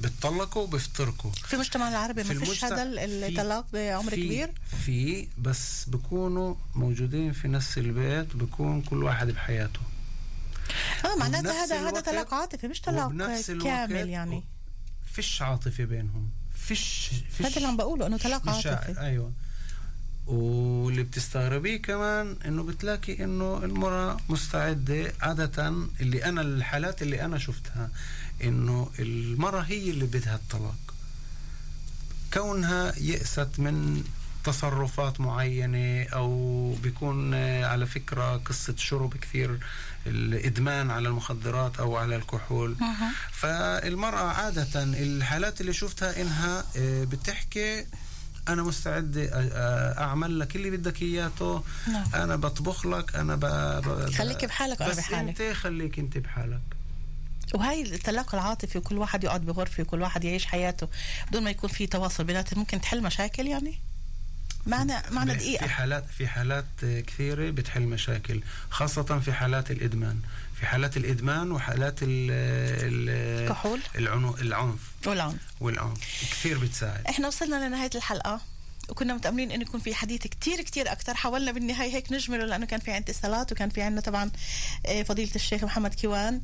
بتطلقوا 0.00 0.62
وبيفترقوا. 0.62 1.30
في 1.32 1.54
المجتمع 1.54 1.88
العربي 1.88 2.24
في 2.24 2.34
ما 2.34 2.44
فيش 2.44 2.64
هذا 2.64 2.82
الطلاق 2.94 3.66
بعمر 3.72 4.10
في- 4.10 4.16
كبير؟ 4.26 4.52
في 4.84 5.28
بس 5.38 5.84
بكونوا 5.88 6.54
موجودين 6.74 7.32
في 7.32 7.48
نفس 7.48 7.78
البيت 7.78 8.36
بكون 8.36 8.82
كل 8.82 9.02
واحد 9.04 9.30
بحياته. 9.30 9.80
آه 11.04 11.16
معناتها 11.18 11.64
هذا 11.64 11.88
هذا 11.88 12.00
طلاق 12.00 12.34
عاطفي 12.34 12.68
مش 12.68 12.80
طلاق 12.80 13.12
كامل 13.62 14.08
يعني. 14.08 14.44
فيش 15.12 15.42
عاطفة 15.42 15.84
بينهم. 15.84 16.30
فيش 16.66 17.10
فيش 17.36 17.46
هذا 17.46 17.56
اللي 17.56 17.68
عم 17.68 17.76
بقوله 17.76 18.06
إنه 18.06 18.16
طلاق 18.16 18.48
عاطفي. 18.48 19.00
أيوه. 19.00 19.32
واللي 20.28 21.02
بتستغربيه 21.02 21.76
كمان 21.76 22.36
إنه 22.46 22.62
بتلاقي 22.62 23.24
إنه 23.24 23.60
المرأة 23.64 24.16
مستعدة 24.28 25.12
عادة 25.20 25.68
اللي 26.00 26.24
أنا 26.24 26.40
الحالات 26.40 27.02
اللي 27.02 27.24
أنا 27.24 27.38
شفتها 27.38 27.90
إنه 28.44 28.90
المرأة 28.98 29.60
هي 29.60 29.90
اللي 29.90 30.04
بدها 30.06 30.34
الطلاق 30.34 30.94
كونها 32.34 32.92
يأست 32.98 33.48
من 33.58 34.04
تصرفات 34.44 35.20
معينة 35.20 36.02
أو 36.12 36.72
بيكون 36.82 37.34
على 37.64 37.86
فكرة 37.86 38.36
قصة 38.36 38.74
شرب 38.76 39.14
كثير 39.16 39.58
الإدمان 40.06 40.90
على 40.90 41.08
المخدرات 41.08 41.80
أو 41.80 41.96
على 41.96 42.16
الكحول. 42.16 42.76
فالمرأة 43.32 44.28
عادة 44.32 44.82
الحالات 44.82 45.60
اللي 45.60 45.72
شفتها 45.72 46.22
إنها 46.22 46.64
آه، 46.76 47.04
بتحكي 47.04 47.86
أنا 48.48 48.62
مستعد 48.62 49.30
أعمل 49.98 50.38
لك 50.38 50.56
اللي 50.56 50.70
بدك 50.70 51.02
إياته 51.02 51.62
نعم. 51.88 52.04
أنا 52.14 52.36
بطبخ 52.36 52.86
لك 52.86 53.16
أنا 53.16 53.36
ب... 53.36 53.40
ب... 53.40 54.10
خليك 54.10 54.44
بحالك 54.44 54.82
بس 54.82 54.96
بحالك. 54.96 55.40
أنت 55.40 55.56
خليك 55.56 55.98
أنت 55.98 56.18
بحالك 56.18 56.60
وهي 57.54 57.94
الطلاق 57.94 58.34
العاطفي 58.34 58.78
وكل 58.78 58.98
واحد 58.98 59.24
يقعد 59.24 59.46
بغرفة 59.46 59.82
وكل 59.82 60.02
واحد 60.02 60.24
يعيش 60.24 60.46
حياته 60.46 60.88
بدون 61.28 61.42
ما 61.42 61.50
يكون 61.50 61.70
في 61.70 61.86
تواصل 61.86 62.24
بيناتهم 62.24 62.58
ممكن 62.58 62.80
تحل 62.80 63.02
مشاكل 63.02 63.46
يعني 63.46 63.78
معنى 64.66 64.92
معنى 65.10 65.30
في 65.32 65.38
دقيقة. 65.38 65.66
حالات 65.66 66.04
في 66.18 66.28
حالات 66.28 66.66
كثيرة 66.80 67.50
بتحل 67.50 67.82
مشاكل 67.82 68.40
خاصة 68.70 69.18
في 69.18 69.32
حالات 69.32 69.70
الإدمان. 69.70 70.20
في 70.60 70.66
حالات 70.66 70.96
الإدمان 70.96 71.52
وحالات 71.52 71.98
ال 72.02 72.30
ال 72.30 73.48
كحول. 73.48 73.80
العنو 73.96 74.36
العنف. 74.36 74.78
والعنف. 75.06 75.40
والعنف. 75.60 75.98
كثير 76.30 76.58
بتساعد. 76.58 77.06
إحنا 77.08 77.28
وصلنا 77.28 77.68
لنهاية 77.68 77.90
الحلقة. 77.94 78.40
وكنا 78.88 79.14
متأملين 79.14 79.50
إنه 79.50 79.62
يكون 79.62 79.80
في 79.80 79.94
حديث 79.94 80.22
كتير 80.22 80.62
كتير 80.62 80.92
أكثر 80.92 81.14
حاولنا 81.14 81.52
بالنهاية 81.52 81.94
هيك 81.94 82.12
نجمله 82.12 82.44
لأنه 82.44 82.66
كان 82.66 82.80
في 82.80 82.90
عندي 82.92 83.12
اتصالات 83.12 83.52
وكان 83.52 83.68
في 83.70 83.82
عندنا 83.82 84.00
طبعا 84.00 84.30
آه، 84.86 85.02
فضيلة 85.02 85.30
الشيخ 85.34 85.64
محمد 85.64 85.94
كيوان. 85.94 86.40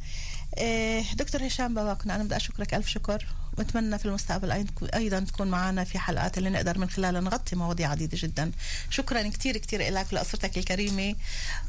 دكتور 1.14 1.46
هشام 1.46 1.74
بواقنا 1.74 2.14
أنا 2.14 2.24
بدي 2.24 2.36
أشكرك 2.36 2.74
ألف 2.74 2.88
شكر. 2.88 3.26
وأتمنى 3.58 3.98
في 3.98 4.06
المستقبل 4.06 4.52
أيضاً- 4.52 4.94
أيضا 4.94 5.20
تكون 5.20 5.48
معنا 5.48 5.84
في 5.84 5.98
حلقات 5.98 6.38
اللي 6.38 6.50
نقدر 6.50 6.78
من 6.78 6.90
خلالها 6.90 7.20
نغطي 7.20 7.56
مواضيع 7.56 7.90
عديدة 7.90 8.18
جدا. 8.20 8.50
شكرا 8.90 9.28
كتير 9.28 9.56
كتير 9.56 9.92
لك 9.92 10.06
ولاسرتك 10.12 10.58
الكريمة 10.58 11.14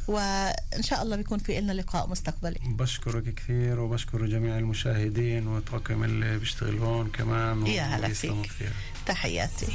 وإن 0.08 0.82
شاء 0.84 1.02
الله 1.04 1.16
بيكون 1.16 1.38
في 1.40 1.62
لنا 1.62 1.72
لقاء 1.72 2.10
مستقبلي. 2.10 2.60
بشكرك 2.66 3.34
كثير 3.34 3.80
وبشكر 3.80 4.26
جميع 4.26 4.58
المشاهدين 4.58 5.48
والطاقم 5.48 6.04
اللي 6.04 6.38
بيشتغل 6.38 6.78
هون 6.78 7.08
كمان 7.10 7.68
يا 7.68 7.84
هلا 7.84 8.08
فيك. 8.10 8.42
كثير. 8.46 8.72
تحياتي. 9.06 9.68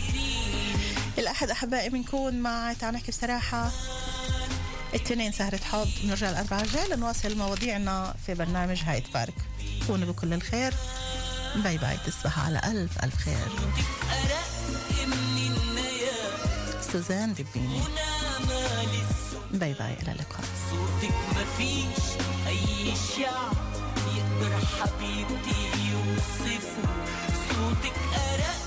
الأحد 1.18 1.50
أحبائي 1.50 1.88
بنكون 1.88 2.34
مع 2.40 2.72
تعال 2.72 2.94
نحكي 2.94 3.10
بصراحة. 3.12 3.70
الاثنين 4.94 5.32
سهرة 5.32 5.60
حب 5.72 5.88
بنرجع 6.02 6.30
الأربعاء 6.30 6.64
الجاي 6.64 6.88
لنواصل 6.88 7.36
مواضيعنا 7.36 8.14
في 8.26 8.34
برنامج 8.34 8.82
هايد 8.84 9.04
بارك. 9.14 9.34
كونوا 9.86 10.12
بكل 10.12 10.32
الخير. 10.32 10.74
bye 11.56 11.78
bye. 11.78 11.96
تصبحوا 12.06 12.42
على 12.42 12.60
ألف 12.64 13.04
ألف 13.04 13.14
خير. 13.16 13.48
سوزان 16.92 17.34
دبيني 17.34 17.80
bye 19.50 19.74
bye. 19.74 19.92
إلى 20.02 20.12
اللقاء. 20.12 20.44
صوتك 20.70 21.14
مفيش 21.30 22.04
أي 22.46 22.94
شعب 23.16 23.56
يقدر 24.16 24.58
حبيبتي 24.66 25.60
يوصفه. 25.90 26.88
صوتك 27.50 27.96
أرق 28.14 28.59